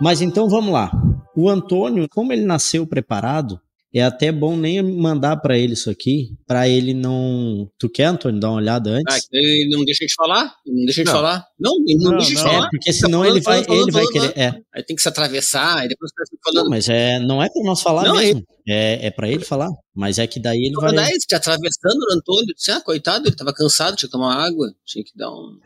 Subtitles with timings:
[0.00, 0.90] Mas então vamos lá.
[1.36, 3.60] O Antônio, como ele nasceu preparado,
[3.92, 7.70] é até bom nem mandar para ele isso aqui, para ele não.
[7.78, 9.16] Tu quer, Antônio, dar uma olhada antes?
[9.16, 10.54] Ah, ele não deixa de falar?
[10.66, 11.12] Não deixa de não.
[11.14, 11.46] falar?
[11.58, 12.66] Não, ele não, não deixa de falar.
[12.66, 14.38] É, porque senão tá falando, ele vai, falando, ele falando, vai querer.
[14.38, 14.60] É.
[14.74, 16.64] Aí tem que se atravessar, aí depois fica falando.
[16.64, 18.44] Não, mas é, não é para nós falar não, mesmo.
[18.68, 19.68] É, é para ele falar.
[19.94, 20.94] Mas é que daí ele vai.
[20.94, 24.70] Daí, te atravessando o Antônio, disse, ah, coitado, ele tava cansado, tinha que tomar água,
[24.84, 25.58] tinha que dar um.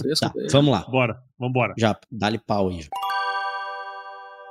[0.00, 0.86] Fresco, tá, vamos lá.
[0.86, 1.72] Bora, vambora.
[1.78, 2.86] Já, dá-lhe pau aí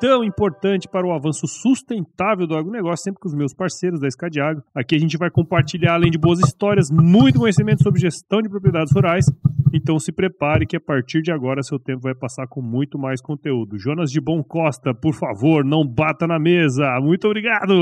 [0.03, 4.61] tão importante para o avanço sustentável do agronegócio, sempre com os meus parceiros da Escadiagro.
[4.75, 8.91] Aqui a gente vai compartilhar, além de boas histórias, muito conhecimento sobre gestão de propriedades
[8.91, 9.25] rurais.
[9.73, 13.21] Então se prepare que a partir de agora seu tempo vai passar com muito mais
[13.21, 13.79] conteúdo.
[13.79, 16.83] Jonas de Bom Costa, por favor, não bata na mesa.
[16.99, 17.73] Muito obrigado.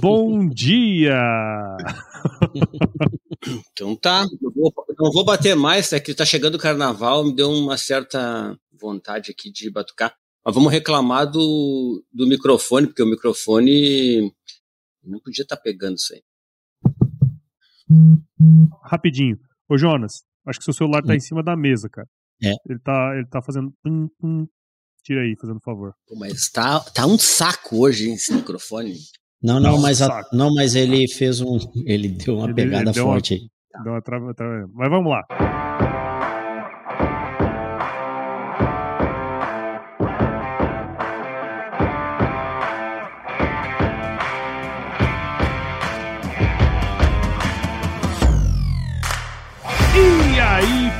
[0.00, 1.14] Bom dia.
[3.72, 7.34] Então tá, não vou, não vou bater mais, é que tá chegando o carnaval, me
[7.34, 10.14] deu uma certa vontade aqui de batucar.
[10.44, 14.30] Mas vamos reclamar do, do microfone, porque o microfone
[15.02, 16.22] não podia estar tá pegando isso aí.
[18.82, 19.38] Rapidinho.
[19.68, 21.16] Ô Jonas, acho que seu celular tá hum.
[21.16, 22.08] em cima da mesa, cara.
[22.42, 22.52] É.
[22.68, 23.72] Ele tá, ele tá fazendo.
[23.86, 24.46] Hum, hum.
[25.02, 25.94] Tira aí, fazendo favor.
[26.06, 28.94] Pô, mas tá, tá um saco hoje esse microfone.
[29.42, 31.58] Não, não, tá um mas, a, não, mas ele fez um.
[31.86, 33.84] Ele deu uma ele, pegada ele forte uma, aí.
[33.84, 35.63] Deu uma trava, trava, mas vamos lá.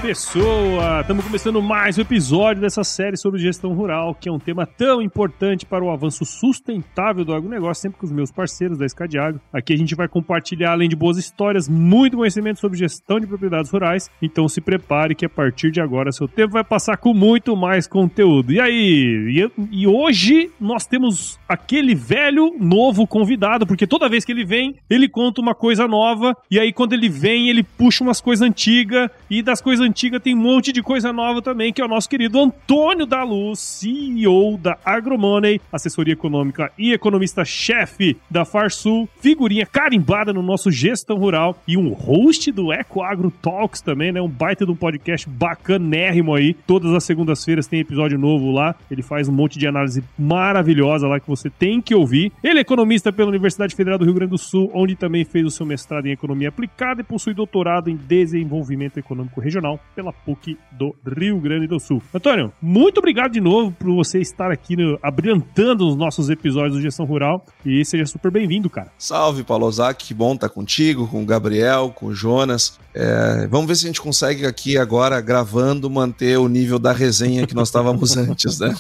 [0.05, 1.00] Pessoa!
[1.00, 5.00] Estamos começando mais um episódio dessa série sobre gestão rural, que é um tema tão
[5.00, 9.41] importante para o avanço sustentável do agronegócio, sempre com os meus parceiros da Escadiagro.
[9.50, 13.70] Aqui a gente vai compartilhar, além de boas histórias, muito conhecimento sobre gestão de propriedades
[13.70, 14.10] rurais.
[14.20, 17.86] Então se prepare que a partir de agora seu tempo vai passar com muito mais
[17.86, 18.52] conteúdo.
[18.52, 19.50] E aí?
[19.72, 25.08] E, hoje nós temos aquele velho novo convidado, porque toda vez que ele vem, ele
[25.08, 29.42] conta uma coisa nova, e aí quando ele vem, ele puxa umas coisas antigas, e
[29.42, 32.41] das coisas antiga tem um monte de coisa nova também, que é o nosso querido
[32.41, 40.43] Antônio da Luz, CEO da AgroMoney, assessoria econômica e economista-chefe da Farsul, figurinha carimbada no
[40.43, 44.21] nosso Gestão Rural e um host do Eco Agro Talks também, né?
[44.21, 46.54] Um baita de um podcast bacanérrimo aí.
[46.66, 48.75] Todas as segundas-feiras tem episódio novo lá.
[48.91, 52.33] Ele faz um monte de análise maravilhosa lá que você tem que ouvir.
[52.43, 55.50] Ele é economista pela Universidade Federal do Rio Grande do Sul, onde também fez o
[55.53, 60.95] seu mestrado em economia aplicada e possui doutorado em desenvolvimento econômico regional pela PUC do
[61.06, 62.03] Rio Grande do Sul.
[62.12, 66.83] Antônio, muito obrigado de novo por você estar aqui no, abrilhantando os nossos episódios do
[66.83, 68.93] Gestão Rural e seja super bem-vindo, cara.
[68.99, 72.78] Salve, Paulo Ozaki, que bom estar contigo, com o Gabriel, com o Jonas.
[72.95, 77.45] É, vamos ver se a gente consegue aqui agora, gravando, manter o nível da resenha
[77.47, 78.72] que nós estávamos antes, né?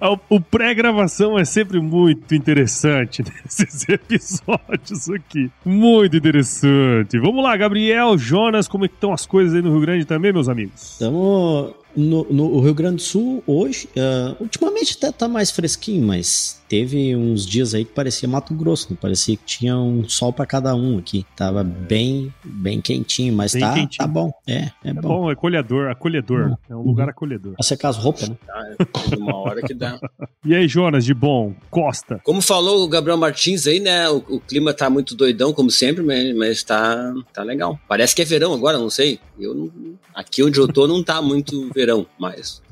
[0.30, 5.50] o pré-gravação é sempre muito interessante nesses episódios aqui.
[5.64, 7.18] Muito interessante.
[7.18, 10.48] Vamos lá, Gabriel, Jonas, como é estão as coisas aí no Rio Grande também, meus
[10.48, 10.92] amigos?
[10.92, 16.60] Estamos no, no Rio Grande do Sul hoje, uh, ultimamente até tá mais fresquinho, mas
[16.68, 18.98] teve uns dias aí que parecia Mato Grosso, né?
[19.00, 21.24] parecia que tinha um sol para cada um aqui.
[21.36, 23.98] Tava bem, bem quentinho, mas bem tá, quentinho.
[23.98, 24.32] tá bom.
[24.46, 25.00] É, é, é bom.
[25.00, 25.30] bom.
[25.30, 26.48] É acolhedor, acolhedor.
[26.48, 26.56] Uhum.
[26.70, 27.54] É um lugar acolhedor.
[27.54, 28.36] Pra secar as roupas, né?
[28.48, 28.74] Ah,
[29.12, 29.98] é uma hora que dá.
[30.44, 32.20] e aí, Jonas, de bom, Costa?
[32.24, 34.08] Como falou o Gabriel Martins aí, né?
[34.08, 37.78] O, o clima tá muito doidão, como sempre, mas, mas tá, tá legal.
[37.88, 39.18] Parece que é verão agora, não sei.
[39.38, 39.70] Eu não,
[40.14, 42.62] aqui onde eu tô não tá muito verão mais.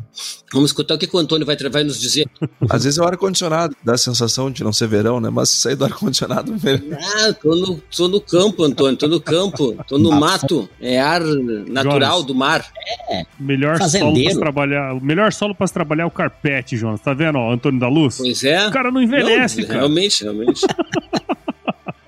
[0.52, 2.28] Vamos escutar o que, que o Antônio vai, vai nos dizer.
[2.69, 5.30] Às vezes é o ar-condicionado, dá a sensação de não ser verão, né?
[5.30, 6.54] Mas se sair do ar-condicionado,
[7.16, 10.69] Ah, tô no, tô no campo, Antônio, tô no campo, tô no mato.
[10.80, 12.66] É ar natural Jonas, do mar.
[13.10, 13.25] É.
[13.38, 14.30] Melhor Fazendeiro.
[14.30, 14.94] solo pra trabalhar.
[14.94, 17.00] O melhor solo pra trabalhar é o carpete, Jonas.
[17.00, 18.19] Tá vendo, ó, Antônio da Luz?
[18.19, 18.69] Pois é.
[18.69, 19.78] O cara não envelhece, não, cara.
[19.81, 20.60] Realmente, realmente.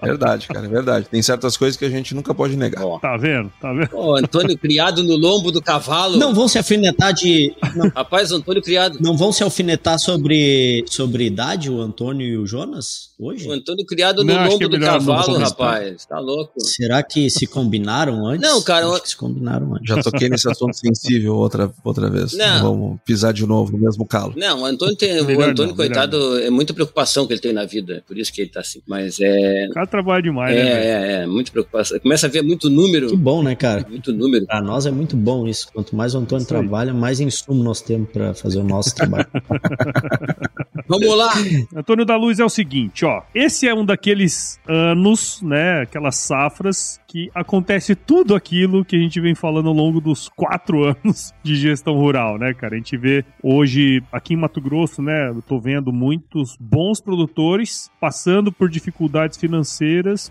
[0.07, 1.07] Verdade, cara, é verdade.
[1.11, 2.85] Tem certas coisas que a gente nunca pode negar.
[2.85, 2.99] Oh.
[2.99, 3.53] Tá vendo?
[3.61, 3.91] Tá vendo?
[3.93, 6.17] Oh, Antônio criado no lombo do cavalo.
[6.17, 7.55] Não vão se alfinetar de.
[7.75, 7.89] Não.
[7.89, 8.99] Rapaz, Antônio criado.
[9.01, 13.49] Não vão se alfinetar sobre, sobre idade, o Antônio e o Jonas, hoje?
[13.49, 16.05] O Antônio criado no não, lombo é do cavalo, rapaz.
[16.07, 16.61] Tá louco.
[16.61, 18.49] Será que se combinaram antes?
[18.49, 18.87] Não, cara.
[18.87, 19.89] Acho que se combinaram antes.
[19.89, 22.33] Já toquei nesse assunto sensível outra, outra vez.
[22.35, 22.63] Não.
[22.63, 24.35] Vamos pisar de novo no mesmo calo.
[24.37, 25.21] Não, o Antônio tem.
[25.21, 28.03] o Antônio, não, coitado, é muita preocupação que ele tem na vida.
[28.07, 28.81] Por isso que ele tá assim.
[28.87, 29.67] Mas é.
[29.71, 30.71] O cara tá trabalha demais, é, né?
[30.71, 31.99] É, é, muito preocupação.
[32.01, 33.09] Começa a ver muito número.
[33.09, 33.87] Que bom, né, cara?
[33.89, 34.47] Muito número.
[34.47, 35.69] Pra nós é muito bom isso.
[35.73, 39.27] Quanto mais o Antônio trabalha, mais insumo nós temos para fazer o nosso trabalho.
[40.89, 41.33] Vamos lá!
[41.75, 43.23] Antônio da Luz é o seguinte, ó.
[43.35, 45.81] Esse é um daqueles anos, né?
[45.83, 50.85] Aquelas safras que acontece tudo aquilo que a gente vem falando ao longo dos quatro
[50.85, 52.75] anos de gestão rural, né, cara?
[52.75, 55.31] A gente vê hoje aqui em Mato Grosso, né?
[55.31, 59.86] Eu tô vendo muitos bons produtores passando por dificuldades financeiras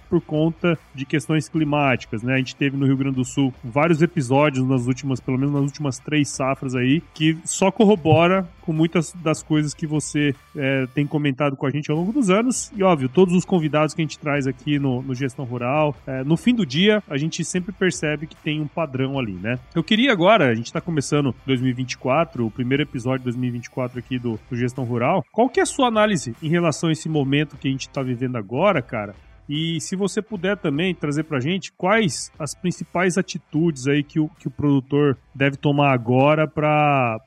[0.10, 2.36] por conta de questões climáticas, né?
[2.36, 5.64] A gente teve no Rio Grande do Sul vários episódios nas últimas, pelo menos nas
[5.64, 11.06] últimas três safras aí, que só corrobora com muitas das coisas que você é, tem
[11.06, 12.72] comentado com a gente ao longo dos anos.
[12.76, 16.24] E óbvio, todos os convidados que a gente traz aqui no, no Gestão Rural, é,
[16.24, 19.60] no fim do dia, a gente sempre percebe que tem um padrão ali, né?
[19.74, 24.40] Eu queria agora, a gente está começando 2024, o primeiro episódio de 2024 aqui do,
[24.50, 25.24] do Gestão Rural.
[25.32, 28.02] Qual que é a sua análise em relação a esse momento que a gente está
[28.02, 29.14] vivendo agora, cara?
[29.48, 34.30] E se você puder também trazer pra gente quais as principais atitudes aí que o,
[34.40, 37.20] que o produtor deve tomar agora pra,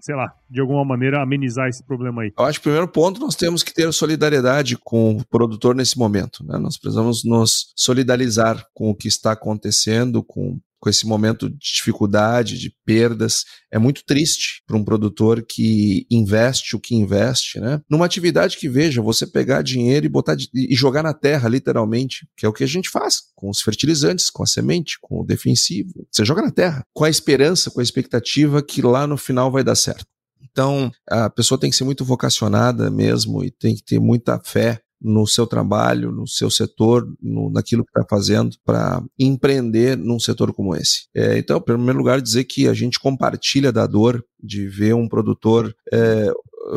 [0.00, 2.32] sei lá, de alguma maneira amenizar esse problema aí.
[2.38, 5.98] Eu acho que o primeiro ponto nós temos que ter solidariedade com o produtor nesse
[5.98, 6.44] momento.
[6.44, 6.58] Né?
[6.58, 12.58] Nós precisamos nos solidarizar com o que está acontecendo, com com esse momento de dificuldade,
[12.58, 13.44] de perdas.
[13.70, 17.80] É muito triste para um produtor que investe o que investe, né?
[17.88, 22.46] Numa atividade que, veja, você pegar dinheiro e botar e jogar na terra, literalmente, que
[22.46, 26.06] é o que a gente faz com os fertilizantes, com a semente, com o defensivo.
[26.10, 29.62] Você joga na terra, com a esperança, com a expectativa que lá no final vai
[29.62, 30.06] dar certo.
[30.42, 34.80] Então, a pessoa tem que ser muito vocacionada mesmo e tem que ter muita fé
[35.00, 40.52] no seu trabalho, no seu setor, no, naquilo que está fazendo para empreender num setor
[40.52, 41.06] como esse.
[41.14, 45.08] É, então, em primeiro lugar, dizer que a gente compartilha da dor de ver um
[45.08, 46.32] produtor é,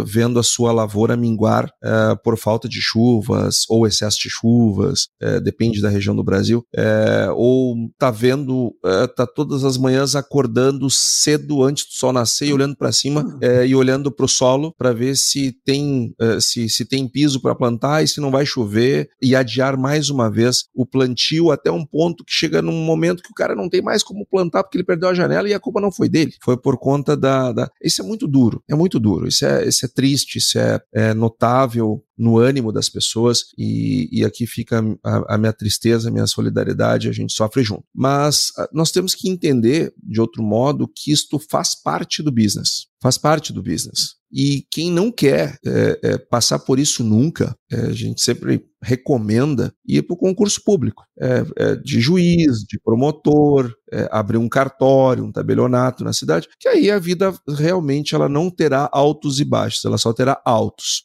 [0.06, 5.40] vendo a sua lavoura minguar é, por falta de chuvas ou excesso de chuvas, é,
[5.40, 10.90] depende da região do Brasil, é, ou tá vendo, é, tá todas as manhãs acordando
[10.90, 14.74] cedo antes do sol nascer e olhando para cima é, e olhando para o solo
[14.78, 18.46] para ver se tem é, se, se tem piso para plantar e se não vai
[18.46, 23.24] chover e adiar mais uma vez o plantio até um ponto que chega num momento
[23.24, 25.60] que o cara não tem mais como plantar porque ele perdeu a janela e a
[25.60, 27.70] culpa não foi dele, foi por conta da, da...
[27.82, 31.14] isso é muito duro, é muito duro, isso é isso é triste, isso é, é
[31.14, 36.28] notável no ânimo das pessoas e, e aqui fica a, a, minha tristeza, a minha
[36.28, 37.84] solidariedade, a gente sofre junto.
[37.94, 42.88] Mas ah, nós temos que entender, de outro modo, que isto faz parte do business,
[43.02, 44.16] faz parte do business.
[44.32, 50.04] E quem não quer é, é, passar por isso nunca, a gente sempre recomenda ir
[50.04, 55.32] para o concurso público, é, é, de juiz, de promotor, é, abrir um cartório, um
[55.32, 59.98] tabelionato na cidade, que aí a vida realmente ela não terá altos e baixos, ela
[59.98, 61.04] só terá altos,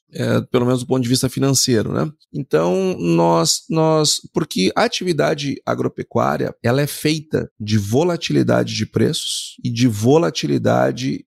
[0.51, 2.11] pelo menos do ponto de vista financeiro, né?
[2.33, 9.71] Então nós nós porque a atividade agropecuária ela é feita de volatilidade de preços e
[9.71, 11.27] de volatilidade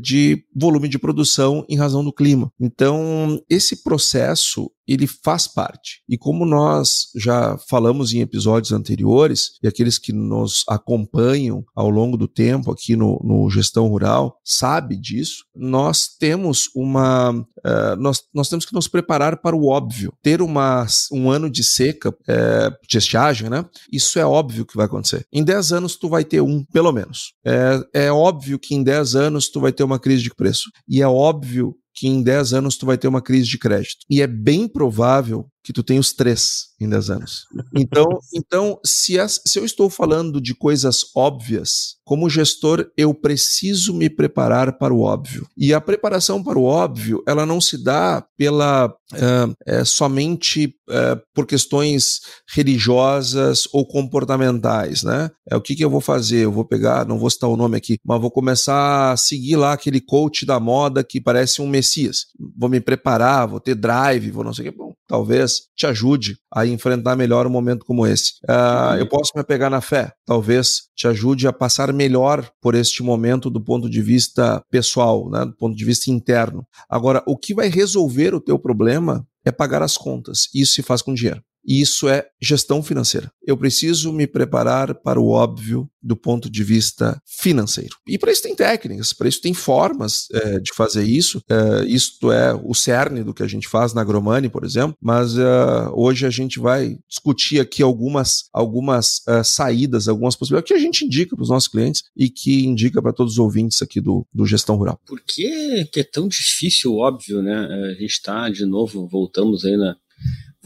[0.00, 2.50] de volume de produção em razão do clima.
[2.60, 6.02] Então esse processo ele faz parte.
[6.08, 12.16] E como nós já falamos em episódios anteriores, e aqueles que nos acompanham ao longo
[12.16, 17.30] do tempo aqui no, no Gestão Rural sabe disso, nós temos uma.
[17.30, 20.12] Uh, nós, nós temos que nos preparar para o óbvio.
[20.22, 23.64] Ter uma, um ano de seca, é, de estiagem, né?
[23.90, 25.26] Isso é óbvio que vai acontecer.
[25.32, 27.32] Em 10 anos, tu vai ter um, pelo menos.
[27.44, 30.70] É, é óbvio que em 10 anos tu vai ter uma crise de preço.
[30.88, 34.04] E é óbvio que em 10 anos tu vai ter uma crise de crédito.
[34.08, 37.46] E é bem provável que tu tem os três em 10 anos.
[37.74, 43.92] Então, então se, as, se eu estou falando de coisas óbvias, como gestor, eu preciso
[43.92, 45.44] me preparar para o óbvio.
[45.56, 51.20] E a preparação para o óbvio, ela não se dá pela uh, é, somente uh,
[51.34, 52.20] por questões
[52.54, 55.30] religiosas ou comportamentais, né?
[55.50, 56.44] É o que, que eu vou fazer?
[56.44, 59.72] Eu vou pegar, não vou citar o nome aqui, mas vou começar a seguir lá
[59.72, 62.26] aquele coach da moda que parece um messias.
[62.56, 64.78] Vou me preparar, vou ter drive, vou não sei o que.
[64.78, 68.34] Bom, talvez te ajude a enfrentar melhor um momento como esse.
[68.48, 73.02] Uh, eu posso me apegar na fé, talvez te ajude a passar melhor por este
[73.02, 76.66] momento do ponto de vista pessoal, né, do ponto de vista interno.
[76.88, 80.48] Agora, o que vai resolver o teu problema é pagar as contas.
[80.54, 81.42] Isso se faz com dinheiro.
[81.66, 83.30] E isso é gestão financeira.
[83.44, 87.96] Eu preciso me preparar para o óbvio do ponto de vista financeiro.
[88.06, 91.42] E para isso tem técnicas, para isso tem formas é, de fazer isso.
[91.50, 94.96] É, isto é o cerne do que a gente faz na Agromani, por exemplo.
[95.02, 95.44] Mas é,
[95.92, 101.04] hoje a gente vai discutir aqui algumas, algumas é, saídas, algumas possibilidades que a gente
[101.04, 104.46] indica para os nossos clientes e que indica para todos os ouvintes aqui do, do
[104.46, 105.00] Gestão Rural.
[105.04, 107.56] Por que, que é tão difícil, óbvio, né?
[107.56, 109.96] A gente está, de novo, voltamos aí na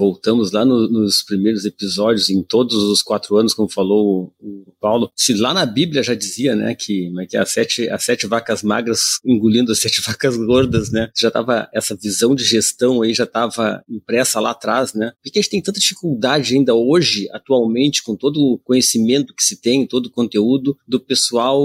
[0.00, 4.72] voltamos lá no, nos primeiros episódios, em todos os quatro anos, como falou o, o
[4.80, 8.26] Paulo, se lá na Bíblia já dizia, né, que, é que as, sete, as sete
[8.26, 13.12] vacas magras engolindo as sete vacas gordas, né, já estava essa visão de gestão aí
[13.12, 17.28] já estava impressa lá atrás, né, por que a gente tem tanta dificuldade ainda hoje,
[17.32, 21.62] atualmente, com todo o conhecimento que se tem, todo o conteúdo, do pessoal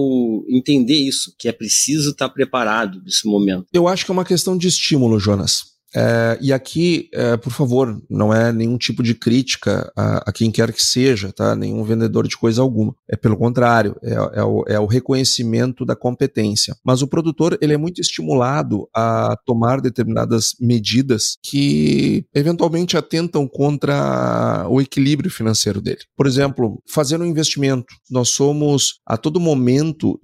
[0.50, 3.68] entender isso, que é preciso estar preparado nesse momento?
[3.72, 5.75] Eu acho que é uma questão de estímulo, Jonas.
[5.96, 10.52] É, e aqui, é, por favor, não é nenhum tipo de crítica a, a, quem
[10.52, 11.56] quer que seja, tá?
[11.56, 12.94] Nenhum vendedor de coisa alguma.
[13.10, 16.76] É pelo contrário, é, é, o, é o reconhecimento da competência.
[16.84, 24.68] Mas o produtor ele é muito estimulado a tomar determinadas medidas que eventualmente atentam contra
[24.70, 26.00] o equilíbrio financeiro dele.
[26.18, 30.20] Por exemplo, fazendo um investimento, nós somos a todo momento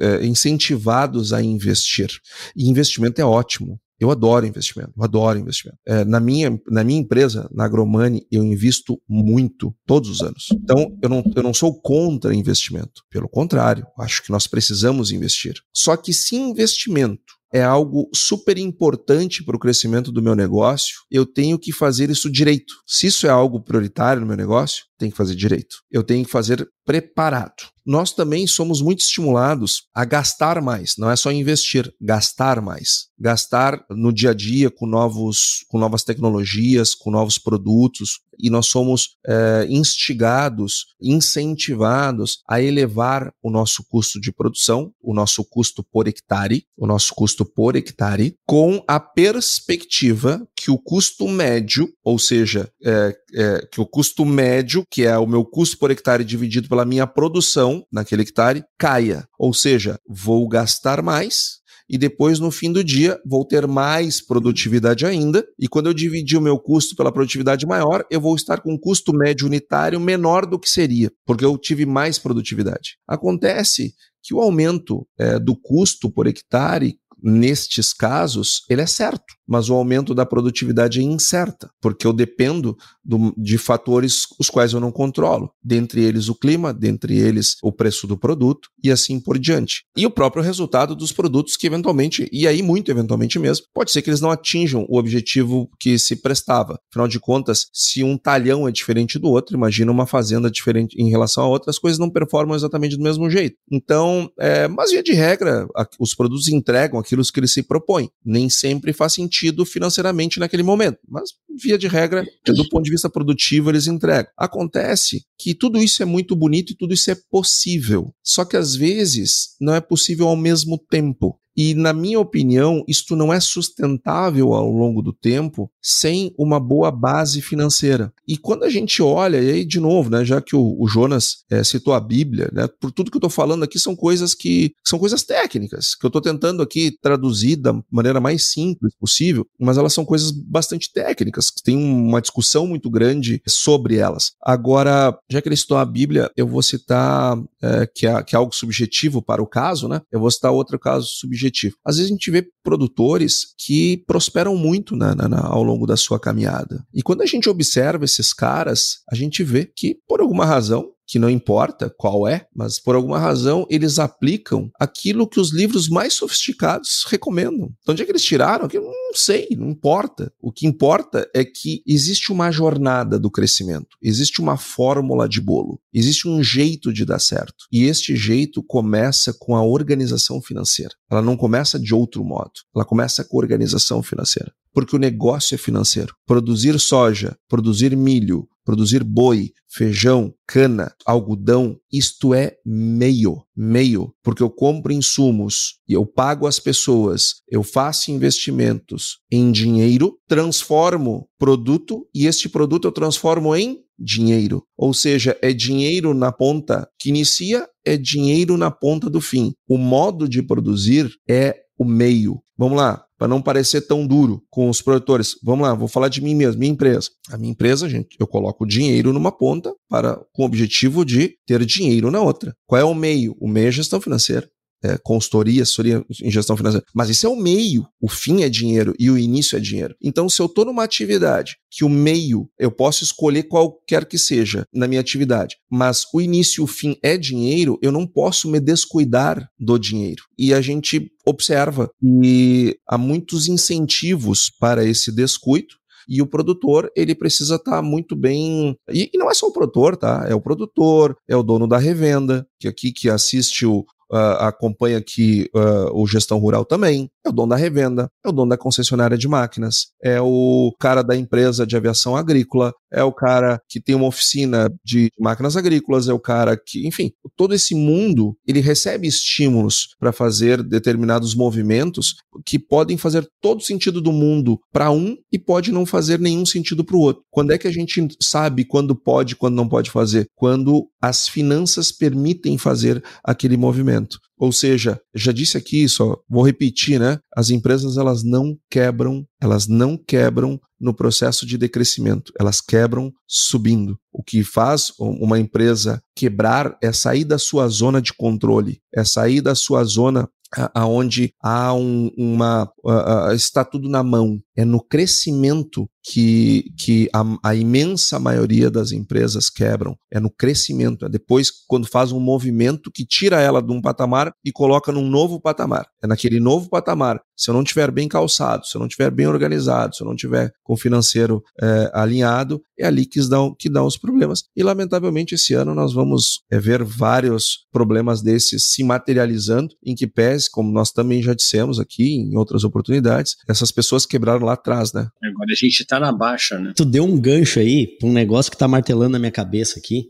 [0.00, 2.10] é, incentivados a investir.
[2.54, 3.80] E investimento é ótimo.
[4.00, 5.78] Eu adoro investimento, eu adoro investimento.
[5.86, 10.46] É, na, minha, na minha empresa, na Agromani, eu invisto muito, todos os anos.
[10.52, 13.02] Então, eu não, eu não sou contra investimento.
[13.10, 15.54] Pelo contrário, acho que nós precisamos investir.
[15.74, 21.24] Só que se investimento é algo super importante para o crescimento do meu negócio, eu
[21.24, 22.74] tenho que fazer isso direito.
[22.86, 25.76] Se isso é algo prioritário no meu negócio, tem que fazer direito.
[25.90, 27.68] Eu tenho que fazer preparado.
[27.84, 33.08] Nós também somos muito estimulados a gastar mais, não é só investir, gastar mais.
[33.18, 38.66] Gastar no dia a dia com, novos, com novas tecnologias, com novos produtos, e nós
[38.66, 46.06] somos é, instigados, incentivados a elevar o nosso custo de produção, o nosso custo por
[46.06, 52.70] hectare, o nosso custo por hectare, com a perspectiva que o custo médio, ou seja,
[52.84, 56.84] é, é, que o custo médio, que é o meu custo por hectare dividido pela
[56.84, 59.26] minha produção naquele hectare, caia.
[59.38, 65.06] Ou seja, vou gastar mais, e depois no fim do dia vou ter mais produtividade
[65.06, 65.44] ainda.
[65.58, 68.78] E quando eu dividir o meu custo pela produtividade maior, eu vou estar com um
[68.78, 72.98] custo médio unitário menor do que seria, porque eu tive mais produtividade.
[73.06, 79.70] Acontece que o aumento é, do custo por hectare nestes casos, ele é certo, mas
[79.70, 84.80] o aumento da produtividade é incerta, porque eu dependo do, de fatores os quais eu
[84.80, 89.38] não controlo, dentre eles o clima, dentre eles o preço do produto e assim por
[89.38, 89.84] diante.
[89.96, 94.02] E o próprio resultado dos produtos que eventualmente, e aí muito eventualmente mesmo, pode ser
[94.02, 96.78] que eles não atinjam o objetivo que se prestava.
[96.92, 101.08] Afinal de contas, se um talhão é diferente do outro, imagina uma fazenda diferente em
[101.08, 103.56] relação a outra, as coisas não performam exatamente do mesmo jeito.
[103.70, 105.66] Então, é, mas via de regra,
[105.98, 108.10] os produtos entregam aquilo que ele se propõe.
[108.24, 113.08] Nem sempre faz sentido financeiramente naquele momento, mas via de regra, do ponto de vista
[113.08, 114.30] produtivo, eles entregam.
[114.36, 118.14] Acontece que tudo isso é muito bonito e tudo isso é possível.
[118.22, 121.40] Só que às vezes não é possível ao mesmo tempo.
[121.58, 126.92] E, na minha opinião, isto não é sustentável ao longo do tempo sem uma boa
[126.92, 128.12] base financeira.
[128.28, 131.38] E quando a gente olha, e aí de novo, né, já que o, o Jonas
[131.50, 134.72] é, citou a Bíblia, né, por tudo que eu estou falando aqui são coisas que
[134.84, 139.76] são coisas técnicas, que eu estou tentando aqui traduzir da maneira mais simples possível, mas
[139.76, 144.30] elas são coisas bastante técnicas, que tem uma discussão muito grande sobre elas.
[144.40, 148.38] Agora, já que ele citou a Bíblia, eu vou citar, é, que, é, que é
[148.38, 151.76] algo subjetivo para o caso, né, eu vou citar outro caso subjetivo objetivo.
[151.84, 155.96] Às vezes a gente vê produtores que prosperam muito na, na, na, ao longo da
[155.96, 156.84] sua caminhada.
[156.94, 161.18] E quando a gente observa esses caras, a gente vê que, por alguma razão, que
[161.18, 166.12] não importa qual é, mas por alguma razão eles aplicam aquilo que os livros mais
[166.12, 167.70] sofisticados recomendam.
[167.80, 168.68] Então, onde é que eles tiraram?
[168.70, 170.30] Eu não sei, não importa.
[170.40, 175.80] O que importa é que existe uma jornada do crescimento, existe uma fórmula de bolo,
[175.92, 177.64] existe um jeito de dar certo.
[177.72, 180.92] E este jeito começa com a organização financeira.
[181.10, 185.56] Ela não começa de outro modo, ela começa com a organização financeira porque o negócio
[185.56, 186.14] é financeiro.
[186.24, 194.50] Produzir soja, produzir milho, produzir boi, feijão, cana, algodão, isto é meio, meio, porque eu
[194.50, 202.26] compro insumos e eu pago as pessoas, eu faço investimentos em dinheiro, transformo produto e
[202.26, 204.62] este produto eu transformo em dinheiro.
[204.76, 209.54] Ou seja, é dinheiro na ponta que inicia, é dinheiro na ponta do fim.
[209.66, 212.38] O modo de produzir é o meio.
[212.58, 215.34] Vamos lá, para não parecer tão duro com os produtores.
[215.42, 217.10] Vamos lá, vou falar de mim mesmo, minha empresa.
[217.30, 221.64] A minha empresa, gente, eu coloco dinheiro numa ponta para com o objetivo de ter
[221.66, 222.54] dinheiro na outra.
[222.66, 223.36] Qual é o meio?
[223.40, 224.48] O meio é gestão financeira
[224.82, 226.84] é, consultoria, assessoria em gestão financeira.
[226.94, 227.86] Mas isso é o meio.
[228.00, 229.94] O fim é dinheiro e o início é dinheiro.
[230.02, 234.64] Então, se eu estou numa atividade que o meio eu posso escolher qualquer que seja
[234.72, 238.60] na minha atividade, mas o início e o fim é dinheiro, eu não posso me
[238.60, 240.22] descuidar do dinheiro.
[240.38, 245.76] E a gente observa que há muitos incentivos para esse descuido
[246.08, 248.74] E o produtor, ele precisa estar tá muito bem.
[248.90, 250.24] E, não é só o produtor, tá?
[250.26, 254.98] É o produtor, é o dono da revenda, que aqui que assiste o, uh, acompanha
[254.98, 258.56] aqui uh, o gestão rural também, é o dono da revenda, é o dono da
[258.56, 263.80] concessionária de máquinas, é o cara da empresa de aviação agrícola, é o cara que
[263.80, 268.60] tem uma oficina de máquinas agrícolas, é o cara que, enfim, todo esse mundo, ele
[268.60, 275.16] recebe estímulos para fazer determinados movimentos que podem fazer todo sentido do mundo para um
[275.32, 277.22] e pode não fazer nenhum sentido para o outro.
[277.30, 280.28] Quando é que a gente sabe quando pode, quando não pode fazer?
[280.34, 284.18] Quando as finanças permitem fazer aquele movimento.
[284.38, 287.18] Ou seja, já disse aqui, só vou repetir, né?
[287.36, 293.98] As empresas elas não quebram, elas não quebram no processo de decrescimento, elas quebram subindo.
[294.12, 299.40] O que faz uma empresa quebrar é sair da sua zona de controle, é sair
[299.40, 300.28] da sua zona
[300.74, 304.40] aonde há um, uma uh, está tudo na mão.
[304.56, 309.96] É no crescimento que, que a, a, imensa maioria das empresas quebram.
[310.10, 311.04] É no crescimento.
[311.04, 315.08] É depois quando faz um movimento que tira ela de um patamar e coloca num
[315.08, 315.86] novo patamar.
[316.02, 319.26] É naquele novo patamar se eu não tiver bem calçado se eu não tiver bem
[319.26, 323.68] organizado se eu não tiver com o financeiro é, alinhado é ali que dão que
[323.68, 328.82] dão os problemas e lamentavelmente esse ano nós vamos é, ver vários problemas desses se
[328.84, 334.04] materializando em que pé como nós também já dissemos aqui em outras oportunidades, essas pessoas
[334.04, 335.08] quebraram lá atrás, né?
[335.24, 336.72] Agora a gente tá na baixa, né?
[336.76, 340.04] Tu deu um gancho aí pra um negócio que tá martelando na minha cabeça aqui.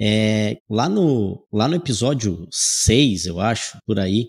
[0.00, 4.28] É, lá, no, lá no episódio 6, eu acho, por aí,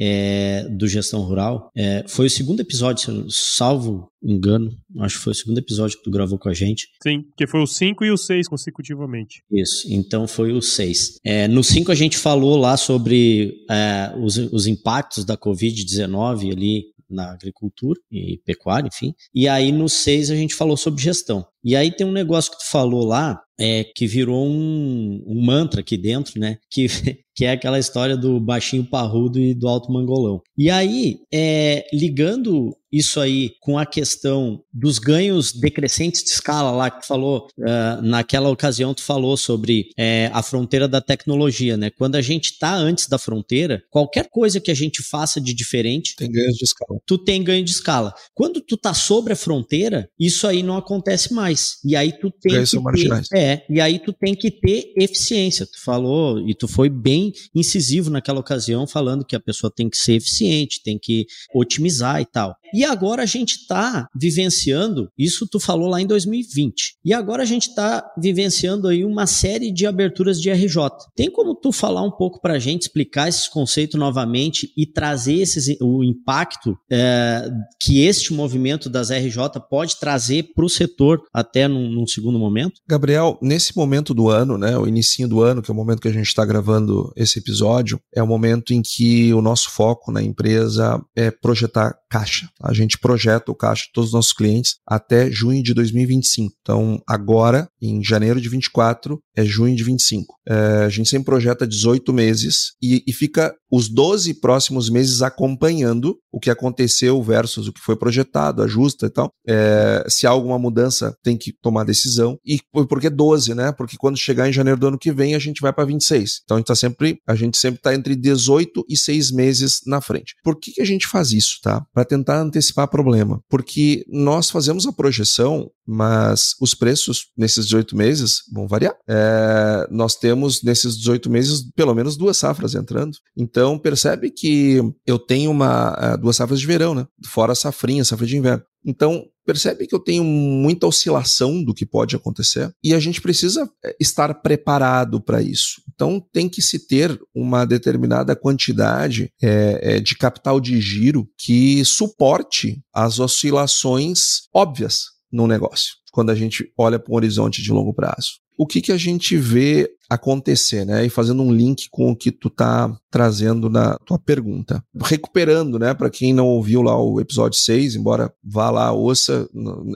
[0.00, 5.36] é, do Gestão Rural, é, foi o segundo episódio, salvo engano, acho que foi o
[5.36, 6.88] segundo episódio que tu gravou com a gente.
[7.02, 9.42] Sim, que foi o 5 e o 6 consecutivamente.
[9.50, 11.20] Isso, então foi o 6.
[11.24, 16.86] É, no 5 a gente falou lá sobre é, os, os impactos da Covid-19 ali
[17.08, 19.14] na agricultura e pecuária, enfim.
[19.34, 21.46] E aí no 6 a gente falou sobre gestão.
[21.64, 25.80] E aí tem um negócio que tu falou lá, é, que virou um, um mantra
[25.80, 26.58] aqui dentro, né?
[26.70, 26.86] Que,
[27.34, 30.40] que é aquela história do baixinho parrudo e do alto mangolão.
[30.56, 36.90] E aí, é, ligando isso aí com a questão dos ganhos decrescentes de escala lá
[36.90, 41.90] que tu falou, uh, naquela ocasião tu falou sobre é, a fronteira da tecnologia, né?
[41.90, 46.16] Quando a gente está antes da fronteira, qualquer coisa que a gente faça de diferente...
[46.16, 46.98] Tem ganhos de escala.
[47.06, 48.14] Tu tem ganho de escala.
[48.34, 51.76] Quando tu tá sobre a fronteira, isso aí não acontece mais.
[51.84, 55.66] E aí tu tem ganhos que ter, É, e aí tu tem que ter eficiência.
[55.66, 59.96] Tu falou, e tu foi bem incisivo naquela ocasião, falando que a pessoa tem que
[59.96, 62.54] ser eficiente, tem que otimizar e tal.
[62.74, 67.46] E agora a gente está vivenciando, isso tu falou lá em 2020, e agora a
[67.46, 70.76] gente está vivenciando aí uma série de aberturas de RJ.
[71.16, 75.36] Tem como tu falar um pouco para a gente, explicar esses conceitos novamente e trazer
[75.36, 77.48] esses, o impacto é,
[77.80, 82.80] que este movimento das RJ pode trazer para o setor até num, num, segundo momento?
[82.86, 86.08] Gabriel, nesse momento do ano, né, o início do ano, que é o momento que
[86.08, 90.22] a gente está gravando esse episódio, é o momento em que o nosso foco na
[90.22, 92.48] empresa é projetar caixa.
[92.62, 96.54] A gente projeta o caixa de todos os nossos clientes até junho de 2025.
[96.60, 100.34] Então, agora, em janeiro de 24, é junho de 25.
[100.48, 106.16] É, a gente sempre projeta 18 meses e, e fica os 12 próximos meses acompanhando
[106.32, 109.30] o que aconteceu versus o que foi projetado, ajusta e tal.
[109.46, 112.38] É, se há alguma mudança, tem que tomar decisão.
[112.44, 113.72] E por que 12, né?
[113.72, 116.40] Porque quando chegar em janeiro do ano que vem, a gente vai para 26.
[116.44, 120.00] Então a gente tá sempre, a gente sempre está entre 18 e 6 meses na
[120.00, 120.34] frente.
[120.42, 121.84] Por que, que a gente faz isso, tá?
[121.92, 123.40] Para tentar antecipar problema.
[123.48, 128.94] Porque nós fazemos a projeção, mas os preços nesses 18 meses vão variar.
[129.08, 133.16] É, nós temos nesses 18 meses pelo menos duas safras entrando.
[133.34, 137.06] Então percebe que eu tenho uma eh, duas safras de verão, né?
[137.24, 138.62] Fora a safrinha, safra de inverno.
[138.84, 143.68] Então percebe que eu tenho muita oscilação do que pode acontecer e a gente precisa
[143.82, 145.80] eh, estar preparado para isso.
[145.94, 152.82] Então tem que se ter uma determinada quantidade é, de capital de giro que suporte
[152.92, 158.40] as oscilações óbvias no negócio quando a gente olha para um horizonte de longo prazo
[158.58, 161.06] o que, que a gente vê acontecer, né?
[161.06, 164.82] E fazendo um link com o que tu tá trazendo na tua pergunta.
[165.04, 169.48] Recuperando, né, para quem não ouviu lá o episódio 6, embora vá lá, ouça,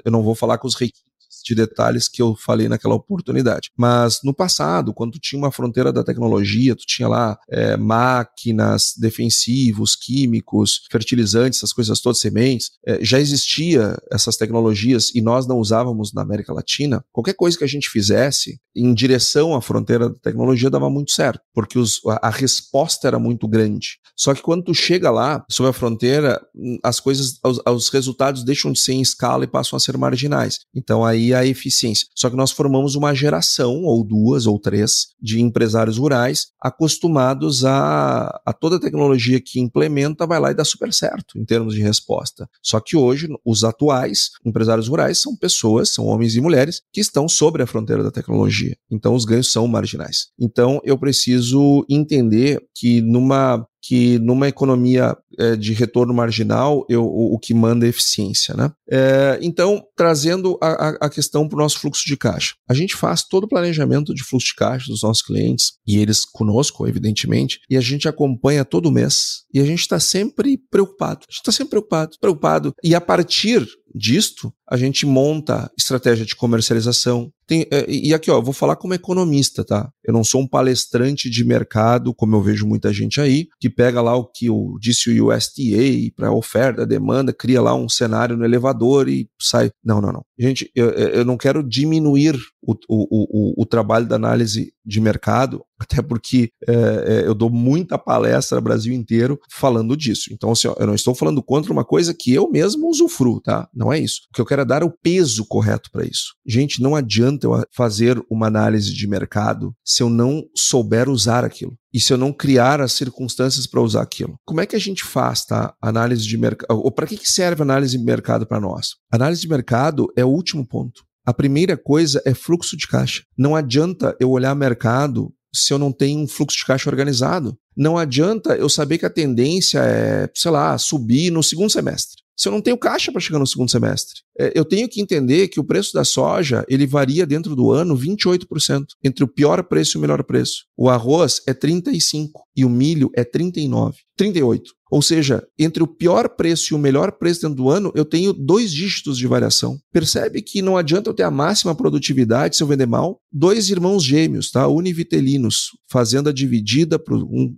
[0.04, 1.11] eu não vou falar com os requisitos
[1.44, 3.70] de detalhes que eu falei naquela oportunidade.
[3.76, 8.94] Mas no passado, quando tu tinha uma fronteira da tecnologia, tu tinha lá é, máquinas,
[8.98, 15.58] defensivos, químicos, fertilizantes, essas coisas todas, sementes, é, já existia essas tecnologias e nós não
[15.58, 17.04] usávamos na América Latina.
[17.12, 21.40] Qualquer coisa que a gente fizesse em direção à fronteira da tecnologia dava muito certo,
[21.54, 23.98] porque os, a, a resposta era muito grande.
[24.16, 26.40] Só que quando tu chega lá, sobre a fronteira,
[26.82, 30.60] as coisas, os, os resultados deixam de ser em escala e passam a ser marginais.
[30.74, 32.06] Então aí a eficiência.
[32.14, 38.40] Só que nós formamos uma geração, ou duas, ou três, de empresários rurais acostumados a,
[38.44, 41.82] a toda a tecnologia que implementa vai lá e dá super certo em termos de
[41.82, 42.48] resposta.
[42.62, 47.28] Só que hoje, os atuais empresários rurais são pessoas, são homens e mulheres que estão
[47.28, 48.76] sobre a fronteira da tecnologia.
[48.90, 50.28] Então os ganhos são marginais.
[50.38, 57.34] Então eu preciso entender que numa que numa economia é, de retorno marginal, eu, o,
[57.34, 58.54] o, que manda é eficiência.
[58.54, 58.70] Né?
[58.88, 62.54] É, então, trazendo a, a questão para o nosso fluxo de caixa.
[62.68, 66.24] A gente faz todo o planejamento de fluxo de caixa dos nossos clientes, e eles
[66.24, 71.20] conosco, evidentemente, e a gente acompanha todo mês, e a gente está sempre preocupado.
[71.28, 72.72] A gente está sempre preocupado, preocupado.
[72.84, 77.30] E a partir disto, a gente monta estratégia de comercialização.
[77.46, 79.90] Tem, é, e aqui, ó, eu vou falar como economista, tá?
[80.04, 84.00] Eu não sou um palestrante de mercado, como eu vejo muita gente aí, que pega
[84.00, 88.44] lá o que o, disse o USDA para oferta, demanda, cria lá um cenário no
[88.44, 89.70] elevador e sai.
[89.84, 90.24] Não, não, não.
[90.38, 95.64] Gente, eu, eu não quero diminuir o, o, o, o trabalho da análise de mercado,
[95.78, 100.32] até porque é, é, eu dou muita palestra no Brasil inteiro falando disso.
[100.32, 103.68] Então, assim, ó, eu não estou falando contra uma coisa que eu mesmo usufruo, tá?
[103.74, 104.22] Não é isso.
[104.30, 106.34] O que eu quero é dar o peso correto para isso.
[106.46, 111.76] Gente, não adianta eu fazer uma análise de mercado se eu não souber usar aquilo
[111.92, 114.36] e se eu não criar as circunstâncias para usar aquilo.
[114.46, 115.74] Como é que a gente faz, tá?
[115.80, 116.78] Análise de mercado.
[116.78, 118.94] Ou para que, que serve análise de mercado para nós?
[119.10, 121.04] Análise de mercado é o último ponto.
[121.24, 123.22] A primeira coisa é fluxo de caixa.
[123.36, 127.56] Não adianta eu olhar mercado se eu não tenho um fluxo de caixa organizado.
[127.76, 132.48] Não adianta eu saber que a tendência é, sei lá, subir no segundo semestre se
[132.48, 134.20] eu não tenho caixa para chegar no segundo semestre.
[134.36, 137.96] É, eu tenho que entender que o preço da soja ele varia dentro do ano
[137.96, 140.64] 28%, entre o pior preço e o melhor preço.
[140.76, 144.62] O arroz é 35% e o milho é 39%, 38%.
[144.90, 148.32] Ou seja, entre o pior preço e o melhor preço dentro do ano, eu tenho
[148.32, 149.78] dois dígitos de variação.
[149.92, 153.20] Percebe que não adianta eu ter a máxima produtividade se eu vender mal?
[153.32, 154.66] Dois irmãos gêmeos, tá?
[154.66, 157.56] univitelinos, fazenda dividida um,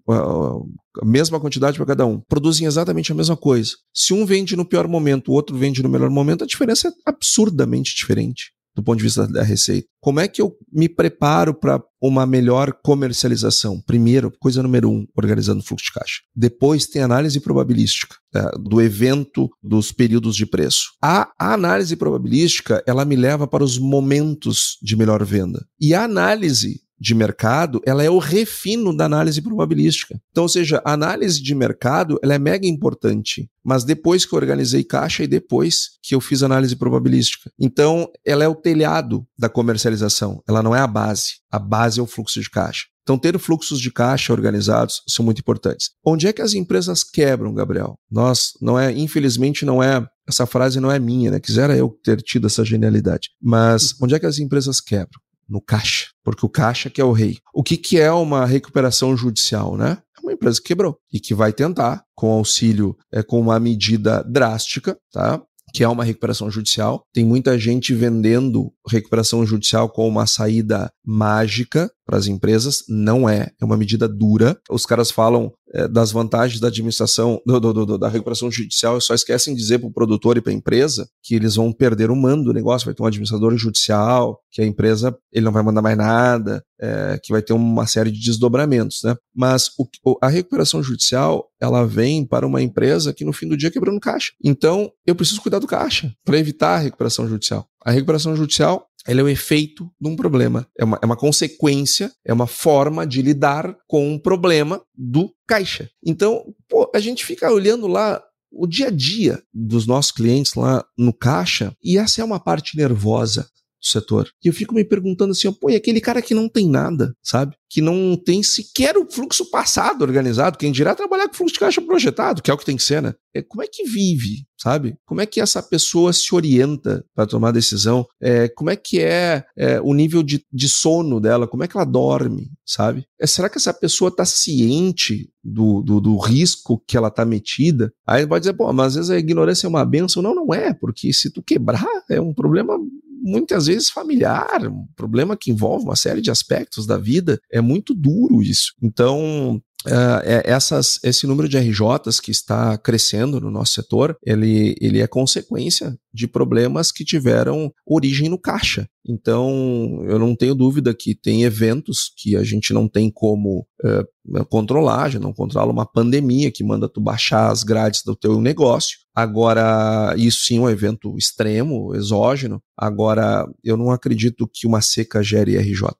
[1.00, 3.72] a mesma quantidade para cada um, produzem exatamente a mesma coisa.
[3.92, 6.92] Se um vende no pior momento, o outro vende no melhor momento, a diferença é
[7.06, 9.86] absurdamente diferente do ponto de vista da receita.
[10.00, 13.80] Como é que eu me preparo para uma melhor comercialização?
[13.80, 16.20] Primeiro, coisa número um, organizando fluxo de caixa.
[16.34, 20.86] Depois tem análise probabilística é, do evento dos períodos de preço.
[21.00, 25.64] A, a análise probabilística ela me leva para os momentos de melhor venda.
[25.80, 30.18] E a análise de mercado, ela é o refino da análise probabilística.
[30.30, 34.38] Então, ou seja, a análise de mercado, ela é mega importante, mas depois que eu
[34.38, 37.50] organizei caixa e depois que eu fiz análise probabilística.
[37.58, 41.42] Então, ela é o telhado da comercialização, ela não é a base.
[41.50, 42.86] A base é o fluxo de caixa.
[43.02, 45.90] Então, ter fluxos de caixa organizados são muito importantes.
[46.04, 47.98] Onde é que as empresas quebram, Gabriel?
[48.10, 51.40] Nós, não é, infelizmente, não é essa frase não é minha, né?
[51.40, 53.28] Quisera eu ter tido essa genialidade.
[53.40, 55.20] Mas onde é que as empresas quebram?
[55.48, 57.38] No caixa, porque o caixa que é o rei.
[57.52, 59.98] O que, que é uma recuperação judicial, né?
[60.16, 64.22] É uma empresa que quebrou e que vai tentar, com auxílio, é, com uma medida
[64.22, 65.40] drástica, tá?
[65.74, 67.04] que é uma recuperação judicial.
[67.12, 72.84] Tem muita gente vendendo recuperação judicial como uma saída mágica para as empresas.
[72.88, 74.58] Não é, é uma medida dura.
[74.70, 79.14] Os caras falam é, das vantagens da administração, do, do, do, da recuperação judicial, só
[79.14, 82.16] esquecem de dizer para o produtor e para a empresa que eles vão perder o
[82.16, 85.82] mando do negócio, vai ter um administrador judicial, que a empresa ele não vai mandar
[85.82, 89.16] mais nada, é, que vai ter uma série de desdobramentos, né?
[89.34, 89.70] Mas
[90.04, 93.98] o, a recuperação judicial ela vem para uma empresa que no fim do dia quebrando
[93.98, 94.32] caixa.
[94.44, 97.66] Então eu preciso cuidar do caixa para evitar a recuperação judicial.
[97.84, 100.66] A recuperação judicial ela é o efeito de um problema.
[100.78, 105.90] É uma, é uma consequência, é uma forma de lidar com um problema do caixa.
[106.04, 110.84] Então, pô, a gente fica olhando lá o dia a dia dos nossos clientes lá
[110.96, 114.30] no caixa, e essa é uma parte nervosa do setor.
[114.42, 117.56] E eu fico me perguntando assim, pô, e aquele cara que não tem nada, sabe?
[117.74, 121.82] Que não tem sequer o fluxo passado organizado, quem dirá trabalhar com fluxo de caixa
[121.82, 123.12] projetado, que é o que tem que ser, né?
[123.34, 124.94] É, como é que vive, sabe?
[125.04, 128.06] Como é que essa pessoa se orienta para tomar decisão?
[128.22, 131.48] É, como é que é, é o nível de, de, sono dela?
[131.48, 133.08] Como é que ela dorme, sabe?
[133.20, 137.92] É, será que essa pessoa está ciente do, do, do, risco que ela está metida?
[138.06, 140.22] Aí pode dizer, pô, mas às vezes a ignorância é uma benção.
[140.22, 142.78] Não, não é, porque se tu quebrar, é um problema
[143.24, 147.40] muitas vezes familiar, um problema que envolve uma série de aspectos da vida.
[147.50, 148.72] É muito duro isso.
[148.82, 155.02] Então, Uh, essas, esse número de RJs que está crescendo no nosso setor, ele, ele
[155.02, 158.88] é consequência de problemas que tiveram origem no caixa.
[159.06, 164.44] Então, eu não tenho dúvida que tem eventos que a gente não tem como uh,
[164.46, 168.96] controlar, gente não controla uma pandemia que manda tu baixar as grades do teu negócio.
[169.14, 172.62] Agora, isso sim é um evento extremo, exógeno.
[172.74, 175.90] Agora, eu não acredito que uma seca gere RJ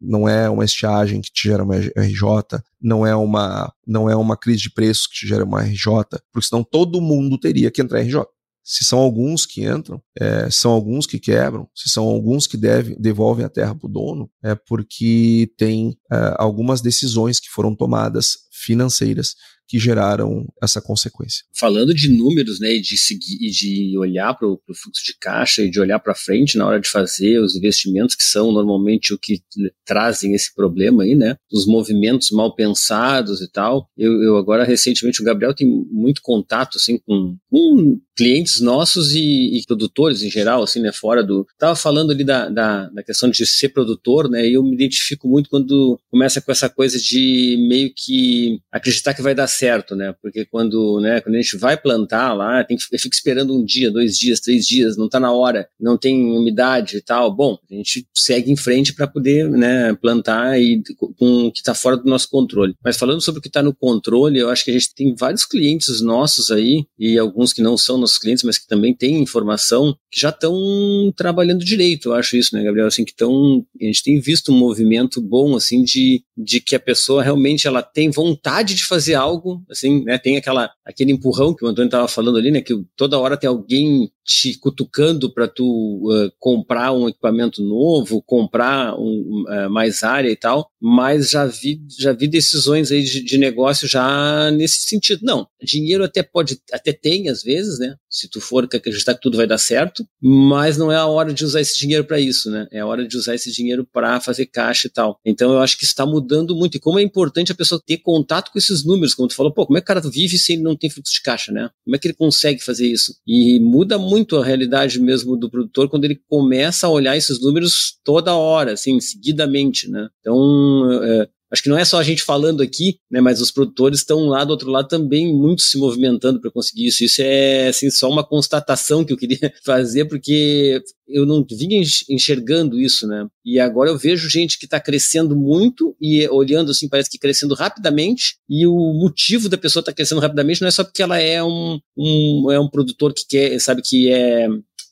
[0.00, 4.36] não é uma estiagem que te gera uma RJ, não é uma, não é uma
[4.36, 5.88] crise de preços que te gera uma RJ,
[6.32, 8.24] porque senão todo mundo teria que entrar em RJ.
[8.64, 12.94] Se são alguns que entram, é, são alguns que quebram, se são alguns que devem,
[13.00, 18.36] devolvem a terra para o dono, é porque tem é, algumas decisões que foram tomadas
[18.58, 19.34] financeiras
[19.68, 21.44] que geraram essa consequência.
[21.54, 25.62] Falando de números, né, e de seguir, e de olhar para o fluxo de caixa
[25.62, 29.18] e de olhar para frente na hora de fazer os investimentos que são normalmente o
[29.18, 29.42] que
[29.84, 33.90] trazem esse problema aí, né, os movimentos mal pensados e tal.
[33.96, 39.56] Eu, eu agora recentemente o Gabriel tem muito contato assim com, com clientes nossos e,
[39.56, 41.46] e, produtores em geral, assim, né, fora do.
[41.56, 45.28] Tava falando ali da, da, da, questão de ser produtor, né, e eu me identifico
[45.28, 50.14] muito quando começa com essa coisa de meio que acreditar que vai dar certo, né,
[50.22, 53.90] porque quando, né, quando a gente vai plantar lá, tem que fica esperando um dia,
[53.90, 57.34] dois dias, três dias, não tá na hora, não tem umidade e tal.
[57.34, 60.82] Bom, a gente segue em frente para poder, né, plantar e
[61.18, 62.74] com o que está fora do nosso controle.
[62.82, 65.44] Mas falando sobre o que está no controle, eu acho que a gente tem vários
[65.44, 69.96] clientes nossos aí e alguns que não são nossos clientes, mas que também têm informação,
[70.10, 72.86] que já estão trabalhando direito, eu acho isso, né, Gabriel?
[72.86, 73.64] Assim, que estão.
[73.80, 77.82] A gente tem visto um movimento bom, assim, de, de que a pessoa realmente ela
[77.82, 78.37] tem vontade
[78.74, 80.18] de fazer algo, assim, né?
[80.18, 82.60] Tem aquela, aquele empurrão que o Antônio estava falando ali, né?
[82.60, 88.94] Que toda hora tem alguém te cutucando para tu uh, comprar um equipamento novo, comprar
[88.94, 93.38] um, uh, mais área e tal, mas já vi, já vi decisões aí de, de
[93.38, 95.20] negócio já nesse sentido.
[95.22, 97.96] Não, dinheiro até pode, até tem às vezes, né?
[98.10, 101.42] Se tu for acreditar que tudo vai dar certo, mas não é a hora de
[101.42, 102.66] usar esse dinheiro para isso, né?
[102.70, 105.18] É a hora de usar esse dinheiro para fazer caixa e tal.
[105.24, 108.52] Então eu acho que está mudando muito e como é importante a pessoa ter contato
[108.52, 110.62] com esses números, como tu falou, pô, como é que o cara vive se ele
[110.62, 111.70] não tem fluxo de caixa, né?
[111.82, 113.14] Como é que ele consegue fazer isso?
[113.26, 117.98] E muda muito a realidade mesmo do produtor quando ele começa a olhar esses números
[118.04, 120.08] toda hora, assim, seguidamente, né?
[120.20, 124.00] Então, é, Acho que não é só a gente falando aqui, né, mas os produtores
[124.00, 127.04] estão lá do outro lado também muito se movimentando para conseguir isso.
[127.04, 132.78] Isso é assim, só uma constatação que eu queria fazer, porque eu não vinha enxergando
[132.78, 133.26] isso, né?
[133.44, 137.54] E agora eu vejo gente que está crescendo muito e olhando assim, parece que crescendo
[137.54, 141.18] rapidamente, e o motivo da pessoa estar tá crescendo rapidamente não é só porque ela
[141.18, 144.48] é um, um, é um produtor que quer, sabe, que é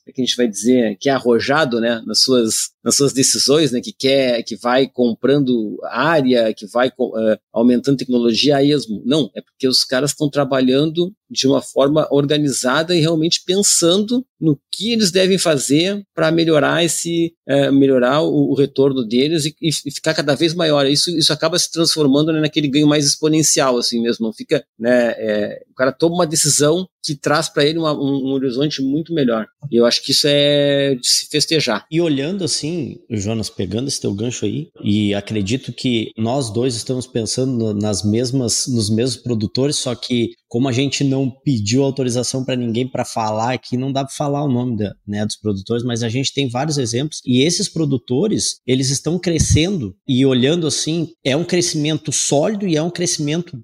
[0.07, 3.73] é que a gente vai dizer, que é arrojado, né, nas suas, nas suas decisões,
[3.73, 9.03] né, que quer, que vai comprando área, que vai uh, aumentando tecnologia a esmo.
[9.05, 14.57] Não, é porque os caras estão trabalhando de uma forma organizada e realmente pensando no
[14.71, 19.91] que eles devem fazer para melhorar esse uh, melhorar o, o, retorno deles e, e,
[19.91, 20.85] ficar cada vez maior.
[20.85, 24.27] Isso, isso acaba se transformando né, naquele ganho mais exponencial, assim mesmo.
[24.27, 28.27] Não fica, né, é, o cara toma uma decisão que traz para ele uma, um,
[28.27, 29.47] um, horizonte muito melhor.
[29.71, 31.85] E eu acho que isso é de se festejar.
[31.89, 32.76] E olhando assim,
[33.09, 38.65] Jonas, pegando esse teu gancho aí, e acredito que nós dois estamos pensando nas mesmas,
[38.67, 43.53] nos mesmos produtores, só que como a gente não pediu autorização para ninguém para falar
[43.53, 46.49] aqui, não dá para falar o nome da, né, dos produtores, mas a gente tem
[46.49, 52.67] vários exemplos e esses produtores, eles estão crescendo e olhando assim, é um crescimento sólido
[52.67, 53.59] e é um crescimento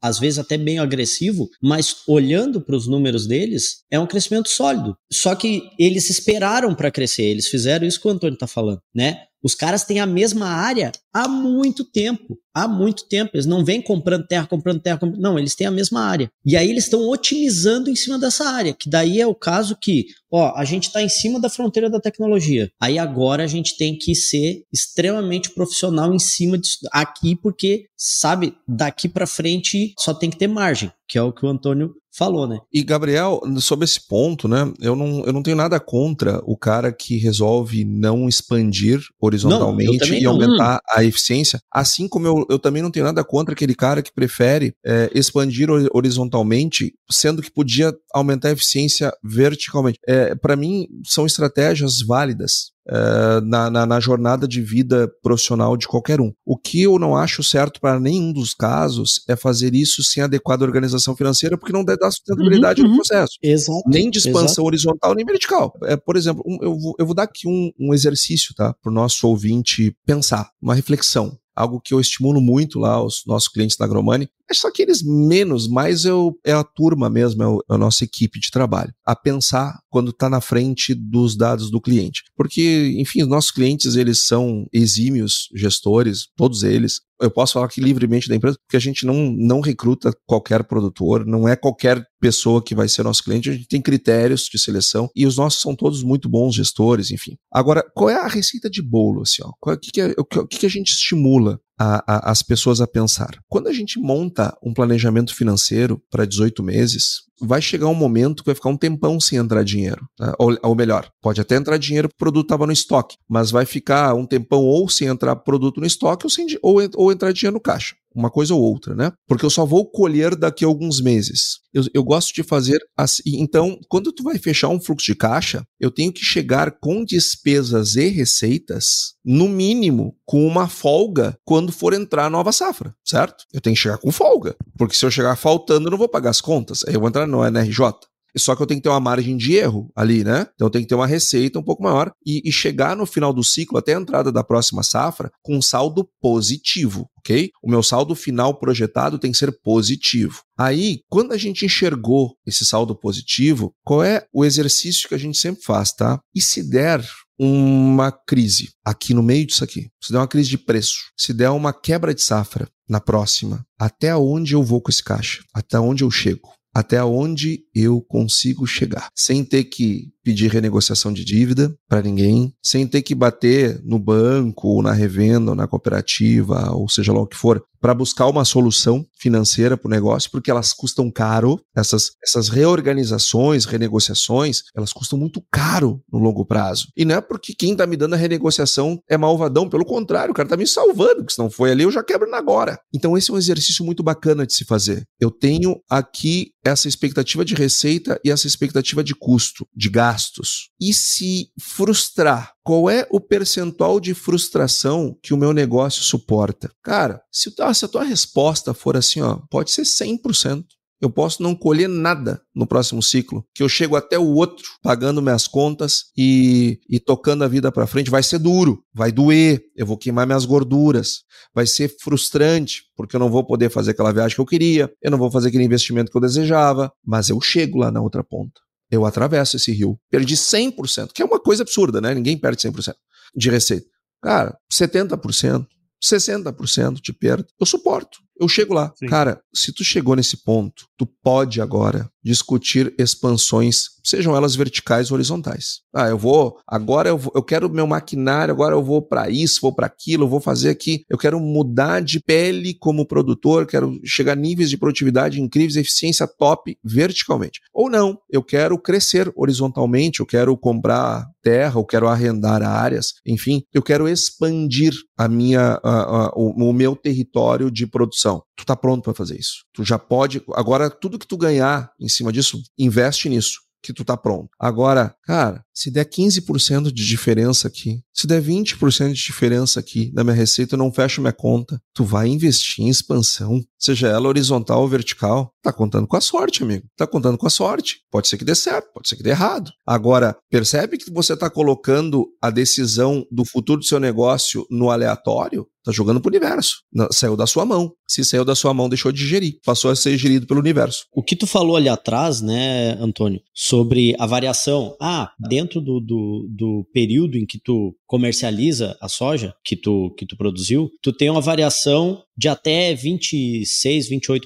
[0.00, 4.96] às vezes até bem agressivo, mas olhando para os números deles, é um crescimento sólido.
[5.12, 9.24] Só que eles esperaram para crescer, eles fizeram isso que o Antônio está falando, né?
[9.46, 12.36] Os caras têm a mesma área há muito tempo.
[12.52, 13.30] Há muito tempo.
[13.32, 14.98] Eles não vêm comprando terra, comprando terra.
[14.98, 15.22] Comprando...
[15.22, 16.28] Não, eles têm a mesma área.
[16.44, 18.74] E aí eles estão otimizando em cima dessa área.
[18.74, 22.00] Que daí é o caso que, ó, a gente está em cima da fronteira da
[22.00, 22.68] tecnologia.
[22.82, 28.52] Aí agora a gente tem que ser extremamente profissional em cima disso aqui, porque, sabe,
[28.66, 32.46] daqui para frente só tem que ter margem, que é o que o Antônio falou,
[32.46, 32.58] né?
[32.72, 34.72] E, Gabriel, sobre esse ponto, né?
[34.80, 40.18] Eu não, eu não tenho nada contra o cara que resolve não expandir horizontalmente não,
[40.18, 41.60] e aumentar a eficiência.
[41.72, 45.68] Assim como eu, eu também não tenho nada contra aquele cara que prefere é, expandir
[45.92, 49.98] horizontalmente, sendo que podia aumentar a eficiência verticalmente.
[50.06, 52.75] É, Para mim, são estratégias válidas.
[52.88, 56.32] Uh, na, na, na, jornada de vida profissional de qualquer um.
[56.44, 60.64] O que eu não acho certo para nenhum dos casos é fazer isso sem adequada
[60.64, 63.38] organização financeira, porque não dá sustentabilidade uhum, no processo.
[63.42, 64.66] Exato, nem de expansão exato.
[64.66, 65.72] horizontal, nem vertical.
[65.82, 68.90] É, por exemplo, um, eu, vou, eu vou dar aqui um, um exercício tá, para
[68.90, 73.78] o nosso ouvinte pensar, uma reflexão algo que eu estimulo muito lá os nossos clientes
[73.78, 77.58] da Agromani, é só que eles menos, mais eu, é a turma mesmo, é, o,
[77.70, 81.80] é a nossa equipe de trabalho, a pensar quando está na frente dos dados do
[81.80, 82.22] cliente.
[82.36, 87.00] Porque, enfim, os nossos clientes, eles são exímios gestores, todos eles.
[87.20, 91.24] Eu posso falar aqui livremente da empresa, porque a gente não, não recruta qualquer produtor,
[91.24, 95.08] não é qualquer pessoa que vai ser nosso cliente, a gente tem critérios de seleção
[95.16, 97.36] e os nossos são todos muito bons gestores, enfim.
[97.50, 99.50] Agora, qual é a receita de bolo, assim, ó?
[99.72, 102.86] O que, que, é, o que, que a gente estimula a, a, as pessoas a
[102.86, 103.38] pensar.
[103.48, 108.46] Quando a gente monta um planejamento financeiro para 18 meses, vai chegar um momento que
[108.46, 110.06] vai ficar um tempão sem entrar dinheiro.
[110.18, 110.32] Né?
[110.38, 113.66] Ou, ou, melhor, pode até entrar dinheiro porque o produto estava no estoque, mas vai
[113.66, 117.54] ficar um tempão ou sem entrar produto no estoque ou, sem, ou, ou entrar dinheiro
[117.54, 119.12] no caixa uma coisa ou outra, né?
[119.28, 121.58] Porque eu só vou colher daqui a alguns meses.
[121.72, 123.22] Eu, eu, gosto de fazer assim.
[123.26, 127.96] Então, quando tu vai fechar um fluxo de caixa, eu tenho que chegar com despesas
[127.96, 133.44] e receitas, no mínimo, com uma folga quando for entrar a nova safra, certo?
[133.52, 134.56] Eu tenho que chegar com folga.
[134.78, 136.82] Porque se eu chegar faltando, eu não vou pagar as contas.
[136.86, 137.92] Aí eu vou entrar no NRJ.
[138.38, 140.46] Só que eu tenho que ter uma margem de erro ali, né?
[140.54, 143.32] Então eu tenho que ter uma receita um pouco maior e, e chegar no final
[143.32, 147.50] do ciclo, até a entrada da próxima safra, com saldo positivo, ok?
[147.62, 150.40] O meu saldo final projetado tem que ser positivo.
[150.58, 155.38] Aí, quando a gente enxergou esse saldo positivo, qual é o exercício que a gente
[155.38, 156.18] sempre faz, tá?
[156.34, 157.04] E se der
[157.38, 161.50] uma crise aqui no meio disso aqui, se der uma crise de preço, se der
[161.50, 165.42] uma quebra de safra na próxima, até onde eu vou com esse caixa?
[165.54, 166.55] Até onde eu chego?
[166.76, 172.84] Até onde eu consigo chegar, sem ter que pedir renegociação de dívida para ninguém, sem
[172.84, 177.28] ter que bater no banco, ou na revenda, ou na cooperativa, ou seja lá o
[177.28, 181.60] que for, para buscar uma solução financeira para o negócio, porque elas custam caro.
[181.76, 186.88] Essas, essas reorganizações, renegociações, elas custam muito caro no longo prazo.
[186.96, 190.34] E não é porque quem está me dando a renegociação é malvadão, pelo contrário, o
[190.34, 192.78] cara está me salvando, porque se não foi ali eu já quebro na agora.
[192.92, 195.04] Então esse é um exercício muito bacana de se fazer.
[195.20, 200.70] Eu tenho aqui essa expectativa de receita e essa expectativa de custo, de gasto gastos
[200.80, 206.70] e se frustrar, qual é o percentual de frustração que o meu negócio suporta?
[206.82, 210.64] Cara, se, se a tua resposta for assim, ó, pode ser 100%.
[210.98, 215.20] Eu posso não colher nada no próximo ciclo, que eu chego até o outro pagando
[215.20, 218.10] minhas contas e, e tocando a vida para frente.
[218.10, 221.18] Vai ser duro, vai doer, eu vou queimar minhas gorduras,
[221.54, 225.10] vai ser frustrante, porque eu não vou poder fazer aquela viagem que eu queria, eu
[225.10, 228.65] não vou fazer aquele investimento que eu desejava, mas eu chego lá na outra ponta
[228.90, 229.98] eu atravesso esse rio.
[230.10, 232.14] Perdi 100%, que é uma coisa absurda, né?
[232.14, 232.94] Ninguém perde 100%
[233.34, 233.86] de receita.
[234.22, 235.66] Cara, 70%,
[236.02, 238.18] 60% de perda, eu suporto.
[238.38, 238.92] Eu chego lá.
[238.96, 239.06] Sim.
[239.06, 245.14] Cara, se tu chegou nesse ponto, tu pode agora discutir expansões, sejam elas verticais ou
[245.14, 245.80] horizontais.
[245.94, 249.60] Ah, eu vou, agora eu, vou, eu quero meu maquinário, agora eu vou para isso,
[249.62, 254.32] vou para aquilo, vou fazer aqui, eu quero mudar de pele como produtor, quero chegar
[254.32, 257.60] a níveis de produtividade incríveis, eficiência top verticalmente.
[257.72, 263.62] Ou não, eu quero crescer horizontalmente, eu quero comprar terra, eu quero arrendar áreas, enfim,
[263.72, 268.25] eu quero expandir a minha, a, a, o, o meu território de produção.
[268.56, 269.64] Tu tá pronto para fazer isso.
[269.72, 274.04] Tu já pode, agora tudo que tu ganhar em cima disso, investe nisso que tu
[274.04, 274.48] tá pronto.
[274.58, 280.24] Agora, cara, se der 15% de diferença aqui, se der 20% de diferença aqui na
[280.24, 281.80] minha receita, eu não fecho minha conta.
[281.94, 285.52] Tu vai investir em expansão, seja ela horizontal ou vertical.
[285.62, 286.86] Tá contando com a sorte, amigo.
[286.96, 288.00] Tá contando com a sorte.
[288.10, 289.70] Pode ser que dê certo, pode ser que dê errado.
[289.86, 295.66] Agora, percebe que você tá colocando a decisão do futuro do seu negócio no aleatório?
[295.84, 296.78] Tá jogando pro universo.
[297.12, 297.92] Saiu da sua mão.
[298.16, 299.58] Se saiu da sua mão, deixou de gerir.
[299.62, 301.04] Passou a ser gerido pelo universo.
[301.12, 304.96] O que tu falou ali atrás, né, Antônio, sobre a variação.
[304.98, 310.24] Ah, dentro do, do, do período em que tu comercializa a soja que tu, que
[310.24, 314.40] tu produziu, tu tem uma variação de até 26, 28%.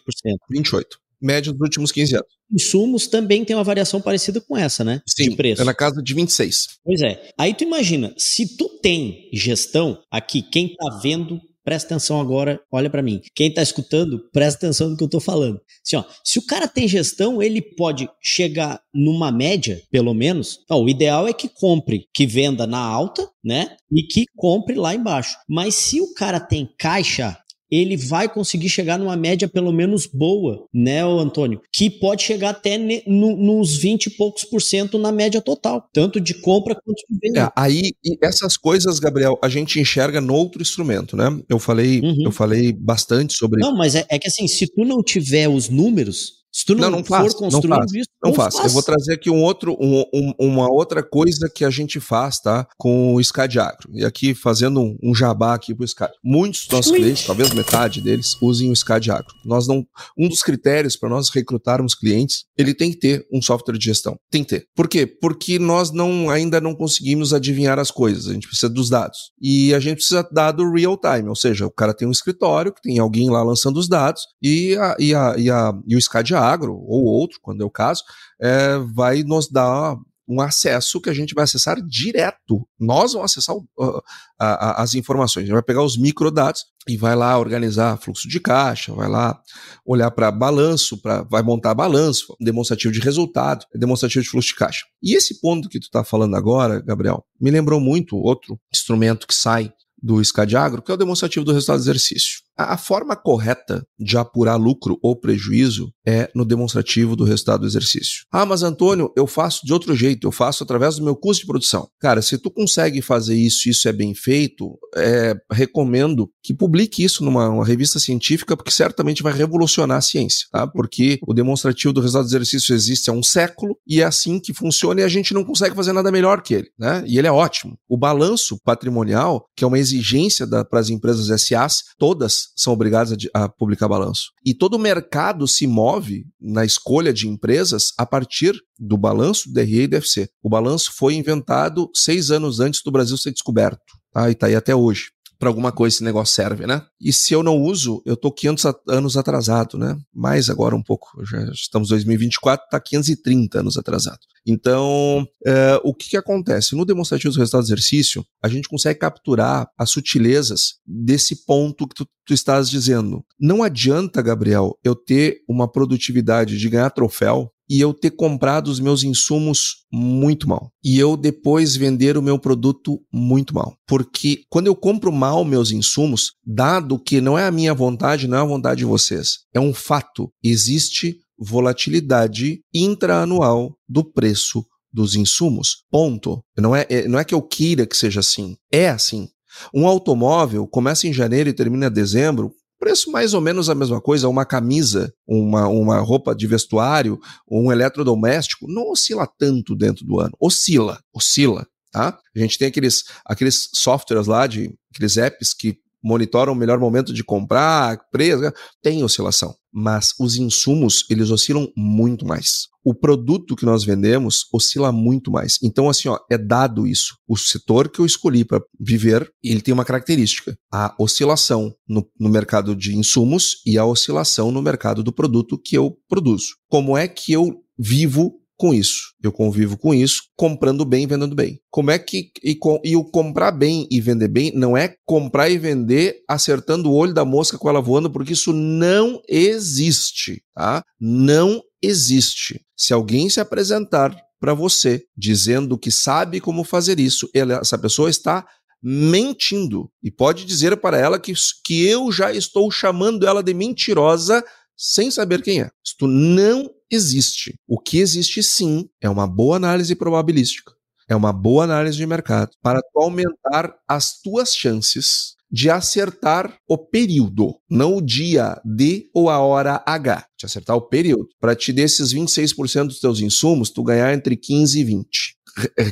[0.50, 0.98] 28.
[1.22, 2.28] Média dos últimos 15 anos.
[2.52, 5.00] Insumos também tem uma variação parecida com essa, né?
[5.06, 5.62] Sim, de preço.
[5.62, 6.80] é na casa de 26.
[6.82, 7.30] Pois é.
[7.38, 12.90] Aí tu imagina, se tu tem gestão aqui, quem tá vendo presta atenção agora, olha
[12.90, 13.20] para mim.
[13.34, 15.60] Quem tá escutando, presta atenção no que eu tô falando.
[15.84, 20.60] Assim, ó, se o cara tem gestão, ele pode chegar numa média, pelo menos.
[20.70, 23.76] Ó, o ideal é que compre, que venda na alta, né?
[23.90, 25.36] E que compre lá embaixo.
[25.48, 27.36] Mas se o cara tem caixa,
[27.70, 31.60] ele vai conseguir chegar numa média pelo menos boa, né, Antônio?
[31.72, 36.20] Que pode chegar até no, nos 20 e poucos por cento na média total, tanto
[36.20, 37.46] de compra quanto de venda.
[37.46, 41.40] É, aí, essas coisas, Gabriel, a gente enxerga no outro instrumento, né?
[41.48, 42.24] Eu falei, uhum.
[42.24, 43.60] eu falei bastante sobre.
[43.60, 46.90] Não, mas é, é que assim, se tu não tiver os números, se tu não,
[46.90, 48.54] não, não for construindo não isso, não, não faz.
[48.54, 48.66] faz.
[48.66, 52.40] Eu vou trazer aqui um outro, um, um, uma outra coisa que a gente faz,
[52.40, 52.66] tá?
[52.76, 53.90] Com o SCAD Agro.
[53.92, 56.12] E aqui fazendo um, um jabá aqui pro SCAD.
[56.22, 59.34] Muitos dos nossos clientes, talvez metade deles, usem o SCAD Agro.
[59.44, 59.86] Nós não,
[60.18, 64.16] um dos critérios para nós recrutarmos clientes, ele tem que ter um software de gestão.
[64.30, 64.66] Tem que ter.
[64.74, 65.06] Por quê?
[65.06, 68.26] Porque nós não, ainda não conseguimos adivinhar as coisas.
[68.26, 69.18] A gente precisa dos dados.
[69.40, 72.82] E a gente precisa dado real time, ou seja, o cara tem um escritório que
[72.82, 76.34] tem alguém lá lançando os dados e, a, e, a, e, a, e o SCAD
[76.40, 78.02] agro ou outro, quando é o caso,
[78.40, 79.96] é, vai nos dar
[80.30, 82.64] um acesso que a gente vai acessar direto.
[82.78, 84.02] Nós vamos acessar uh,
[84.38, 85.42] a, a, as informações.
[85.42, 89.40] A gente vai pegar os microdados e vai lá organizar fluxo de caixa, vai lá
[89.84, 94.86] olhar para balanço, pra, vai montar balanço, demonstrativo de resultado, demonstrativo de fluxo de caixa.
[95.02, 99.34] E esse ponto que tu está falando agora, Gabriel, me lembrou muito outro instrumento que
[99.34, 99.72] sai
[100.02, 102.40] do SCAD que é o demonstrativo do resultado do exercício.
[102.56, 108.24] A forma correta de apurar lucro ou prejuízo é no demonstrativo do resultado do exercício.
[108.30, 111.46] Ah, mas Antônio, eu faço de outro jeito, eu faço através do meu custo de
[111.46, 111.88] produção.
[111.98, 117.24] Cara, se tu consegue fazer isso isso é bem feito, é, recomendo que publique isso
[117.24, 120.66] numa revista científica, porque certamente vai revolucionar a ciência, tá?
[120.66, 124.52] Porque o demonstrativo do resultado do exercício existe há um século e é assim que
[124.52, 127.02] funciona e a gente não consegue fazer nada melhor que ele, né?
[127.06, 127.76] E ele é ótimo.
[127.88, 133.44] O balanço patrimonial, que é uma exigência para as empresas SAs, todas são obrigadas a,
[133.44, 134.30] a, publicar balanço.
[134.44, 139.54] E todo o mercado se move na escolha de empresas a partir do balanço do
[139.54, 140.28] DRE e DFC.
[140.42, 143.80] O balanço foi inventado seis anos antes do Brasil ser descoberto.
[144.12, 144.28] Tá?
[144.28, 145.10] E está aí até hoje
[145.40, 146.82] para alguma coisa esse negócio serve, né?
[147.00, 149.96] E se eu não uso, eu tô 500 anos atrasado, né?
[150.14, 154.20] Mais agora um pouco, já estamos em 2024, tá 530 anos atrasado.
[154.46, 156.76] Então, é, o que, que acontece?
[156.76, 161.94] No demonstrativo do resultado do exercício, a gente consegue capturar as sutilezas desse ponto que
[161.94, 163.24] tu, tu estás dizendo.
[163.40, 168.80] Não adianta, Gabriel, eu ter uma produtividade de ganhar troféu e eu ter comprado os
[168.80, 170.72] meus insumos muito mal.
[170.82, 173.76] E eu depois vender o meu produto muito mal.
[173.86, 178.38] Porque quando eu compro mal meus insumos, dado que não é a minha vontade, não
[178.38, 185.84] é a vontade de vocês, é um fato, existe volatilidade intraanual do preço dos insumos.
[185.88, 186.42] Ponto.
[186.58, 188.56] Não é, é, não é que eu queira que seja assim.
[188.72, 189.28] É assim.
[189.72, 194.00] Um automóvel começa em janeiro e termina em dezembro, Preço mais ou menos a mesma
[194.00, 200.18] coisa, uma camisa, uma, uma roupa de vestuário, um eletrodoméstico, não oscila tanto dentro do
[200.18, 200.32] ano.
[200.40, 202.18] Oscila, oscila, tá?
[202.34, 207.12] A gente tem aqueles, aqueles softwares lá, de, aqueles apps que monitoram o melhor momento
[207.12, 212.68] de comprar, preço, tem oscilação, mas os insumos, eles oscilam muito mais.
[212.84, 215.58] O produto que nós vendemos oscila muito mais.
[215.62, 217.14] Então, assim, ó, é dado isso.
[217.28, 222.30] O setor que eu escolhi para viver, ele tem uma característica: a oscilação no, no
[222.30, 226.54] mercado de insumos e a oscilação no mercado do produto que eu produzo.
[226.68, 229.14] Como é que eu vivo com isso.
[229.22, 231.58] Eu convivo com isso, comprando bem e vendendo bem.
[231.70, 232.30] Como é que.
[232.44, 236.94] E, e, o comprar bem e vender bem não é comprar e vender acertando o
[236.94, 240.84] olho da mosca com ela voando, porque isso não existe, tá?
[241.00, 242.60] Não existe.
[242.76, 248.10] Se alguém se apresentar para você dizendo que sabe como fazer isso, ela, essa pessoa
[248.10, 248.46] está
[248.82, 249.90] mentindo.
[250.02, 251.32] E pode dizer para ela que,
[251.64, 254.44] que eu já estou chamando ela de mentirosa
[254.76, 255.70] sem saber quem é.
[255.82, 257.54] Isto não existe.
[257.66, 260.72] O que existe sim é uma boa análise probabilística,
[261.08, 266.78] é uma boa análise de mercado para tu aumentar as tuas chances de acertar o
[266.78, 271.26] período, não o dia D ou a hora H, de acertar o período.
[271.40, 275.40] Para te desses 26% dos teus insumos, tu ganhar entre 15 e 20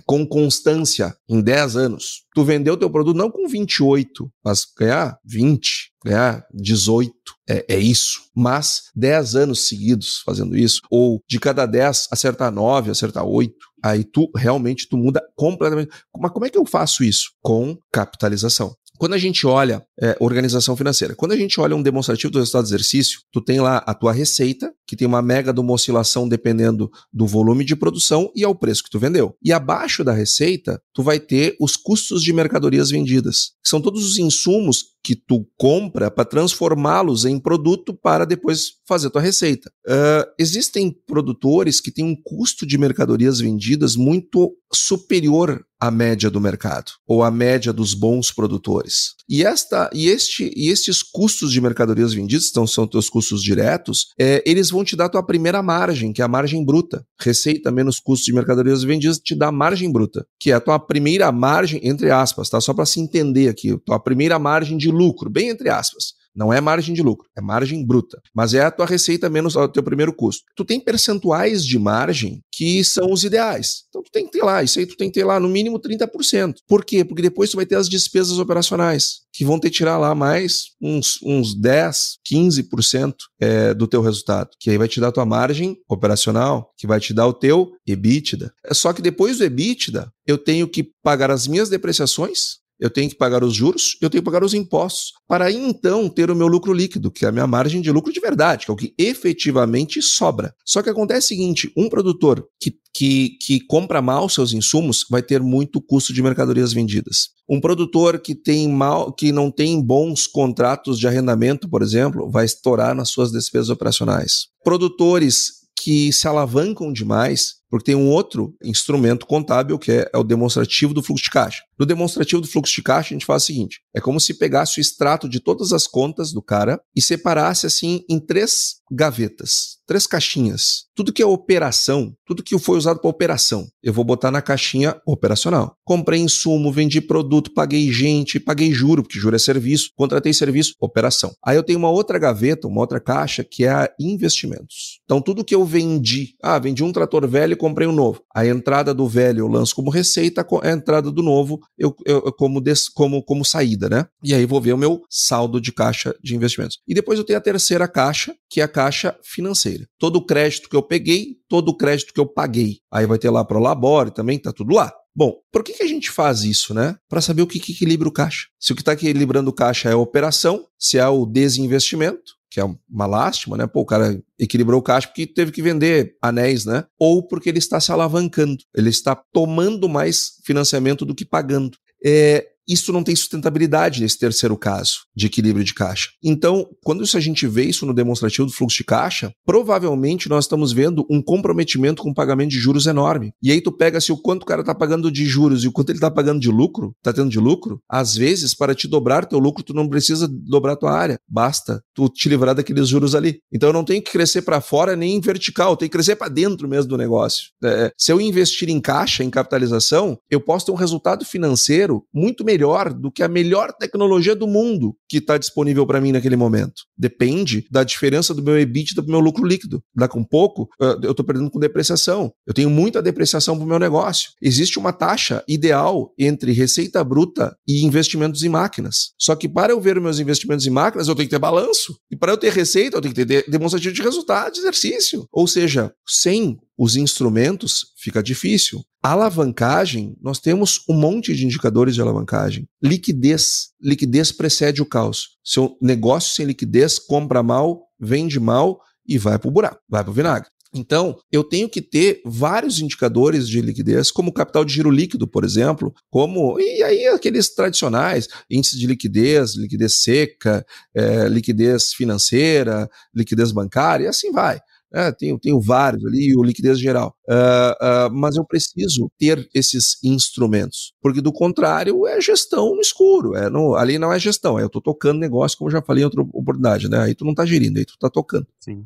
[0.07, 2.25] com constância em 10 anos.
[2.35, 7.13] Tu vendeu teu produto não com 28, mas ganhar 20, ganhar 18.
[7.49, 8.21] É, é isso.
[8.35, 14.05] Mas 10 anos seguidos fazendo isso, ou de cada 10 acertar 9, acertar 8, aí
[14.05, 15.91] tu realmente tu muda completamente.
[16.19, 17.31] Mas como é que eu faço isso?
[17.43, 22.33] Com capitalização quando a gente olha é, organização financeira, quando a gente olha um demonstrativo
[22.33, 25.61] do resultado do exercício, tu tem lá a tua receita, que tem uma mega de
[25.61, 29.35] uma oscilação dependendo do volume de produção e ao preço que tu vendeu.
[29.43, 34.05] E abaixo da receita, tu vai ter os custos de mercadorias vendidas, que são todos
[34.05, 39.71] os insumos que tu compra para transformá-los em produto para depois fazer tua receita.
[39.87, 46.41] Uh, existem produtores que têm um custo de mercadorias vendidas muito superior à média do
[46.41, 49.15] mercado ou à média dos bons produtores.
[49.29, 54.09] E esta e este e estes custos de mercadorias vendidas, então são teus custos diretos,
[54.19, 57.05] é, eles vão te dar tua primeira margem, que é a margem bruta.
[57.21, 61.31] Receita menos custos de mercadorias vendidas te dá margem bruta, que é a tua primeira
[61.31, 62.61] margem entre aspas, tá?
[62.61, 66.18] Só para se entender aqui, tua primeira margem de lucro, bem entre aspas.
[66.39, 68.21] Não é margem de lucro, é margem bruta.
[68.33, 70.45] Mas é a tua receita menos o teu primeiro custo.
[70.55, 73.83] Tu tem percentuais de margem que são os ideais.
[73.89, 75.81] Então tu tem que ter lá, isso aí tu tem que ter lá no mínimo
[75.81, 76.55] 30%.
[76.67, 77.05] Por quê?
[77.05, 81.19] Porque depois tu vai ter as despesas operacionais, que vão que tirar lá mais uns,
[81.25, 84.51] uns 10, 15% é, do teu resultado.
[84.61, 87.73] Que aí vai te dar a tua margem operacional, que vai te dar o teu
[87.85, 88.53] EBITDA.
[88.65, 93.09] É só que depois do EBITDA, eu tenho que pagar as minhas depreciações, eu tenho
[93.09, 96.47] que pagar os juros, eu tenho que pagar os impostos, para então ter o meu
[96.47, 98.95] lucro líquido, que é a minha margem de lucro de verdade, que é o que
[98.97, 100.55] efetivamente sobra.
[100.65, 105.23] Só que acontece o seguinte: um produtor que, que, que compra mal seus insumos vai
[105.23, 107.31] ter muito custo de mercadorias vendidas.
[107.49, 112.45] Um produtor que tem mal, que não tem bons contratos de arrendamento, por exemplo, vai
[112.45, 114.49] estourar nas suas despesas operacionais.
[114.63, 120.23] Produtores que se alavancam demais, porque tem um outro instrumento contábil que é, é, o
[120.23, 121.63] demonstrativo do fluxo de caixa.
[121.79, 124.79] No demonstrativo do fluxo de caixa, a gente faz o seguinte: é como se pegasse
[124.79, 130.07] o extrato de todas as contas do cara e separasse assim em três gavetas, três
[130.07, 130.85] caixinhas.
[130.95, 135.01] Tudo que é operação, tudo que foi usado para operação, eu vou botar na caixinha
[135.07, 135.75] operacional.
[135.85, 141.33] Comprei insumo, vendi produto, paguei gente, paguei juro, porque juro é serviço, contratei serviço, operação.
[141.43, 145.01] Aí eu tenho uma outra gaveta, uma outra caixa que é a investimentos.
[145.05, 148.23] Então tudo que eu vendi, ah, vendi um trator velho comprei um novo.
[148.35, 152.61] A entrada do velho eu lanço como receita, a entrada do novo eu, eu como,
[152.61, 154.07] des, como, como saída, né?
[154.23, 156.79] E aí vou ver o meu saldo de caixa de investimentos.
[156.87, 159.78] E depois eu tenho a terceira caixa, que é a caixa financeira.
[159.99, 162.79] Todo o crédito que eu peguei, todo o crédito que eu paguei.
[162.91, 164.93] Aí vai ter lá para o Labore também, tá tudo lá.
[165.15, 166.97] Bom, por que, que a gente faz isso, né?
[167.09, 168.47] Para saber o que, que equilibra o caixa.
[168.59, 172.61] Se o que está equilibrando o caixa é a operação, se é o desinvestimento, que
[172.61, 173.67] é uma lástima, né?
[173.67, 176.85] Pô, o cara equilibrou o caixa porque teve que vender anéis, né?
[176.99, 181.77] Ou porque ele está se alavancando, ele está tomando mais financiamento do que pagando.
[182.05, 186.11] É, isso não tem sustentabilidade nesse terceiro caso de equilíbrio de caixa.
[186.23, 190.73] Então, quando a gente vê isso no demonstrativo do fluxo de caixa, provavelmente nós estamos
[190.73, 193.33] vendo um comprometimento com pagamento de juros enorme.
[193.43, 195.73] E aí tu pega se o quanto o cara está pagando de juros e o
[195.73, 199.25] quanto ele está pagando de lucro, está tendo de lucro, às vezes para te dobrar
[199.25, 203.41] teu lucro tu não precisa dobrar tua área, basta tu te livrar daqueles juros ali.
[203.53, 206.17] Então eu não tenho que crescer para fora nem em vertical, eu tenho que crescer
[206.17, 207.47] para dentro mesmo do negócio.
[207.65, 212.45] É, se eu investir em caixa, em capitalização, eu posso ter um resultado financeiro muito
[212.45, 216.37] melhor melhor do que a melhor tecnologia do mundo que está disponível para mim naquele
[216.37, 216.83] momento.
[216.97, 219.81] Depende da diferença do meu EBITDA para o meu lucro líquido.
[219.95, 220.69] Daqui um pouco,
[221.03, 222.33] eu estou perdendo com depreciação.
[222.47, 224.31] Eu tenho muita depreciação para o meu negócio.
[224.43, 229.13] Existe uma taxa ideal entre receita bruta e investimentos em máquinas.
[229.19, 231.97] Só que para eu ver meus investimentos em máquinas, eu tenho que ter balanço.
[232.11, 235.27] E para eu ter receita, eu tenho que ter demonstrativo de resultado, de exercício.
[235.33, 238.85] Ou seja, sem os instrumentos, fica difícil.
[239.03, 242.69] Alavancagem, nós temos um monte de indicadores de alavancagem.
[242.81, 243.71] Liquidez.
[243.83, 245.39] Liquidez precede o caos.
[245.43, 250.11] Seu negócio sem liquidez compra mal, vende mal e vai para o buraco, vai para
[250.11, 250.49] o vinagre.
[250.73, 255.43] Então, eu tenho que ter vários indicadores de liquidez, como capital de giro líquido, por
[255.43, 260.65] exemplo, como e aí aqueles tradicionais, índice de liquidez, liquidez seca,
[260.95, 264.61] é, liquidez financeira, liquidez bancária, e assim vai.
[264.93, 267.15] É, tenho, tenho vários ali, o liquidez geral.
[267.29, 273.37] Uh, uh, mas eu preciso ter esses instrumentos, porque do contrário é gestão no escuro.
[273.37, 276.03] É no, ali não é gestão, é eu estou tocando negócio, como eu já falei
[276.03, 277.01] em outra oportunidade, né?
[277.01, 278.47] Aí tu não está gerindo, aí tu está tocando.
[278.61, 278.85] Sim.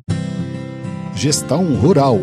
[1.15, 2.19] Gestão Rural,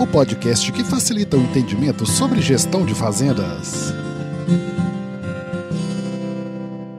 [0.00, 3.92] o podcast que facilita o entendimento sobre gestão de fazendas.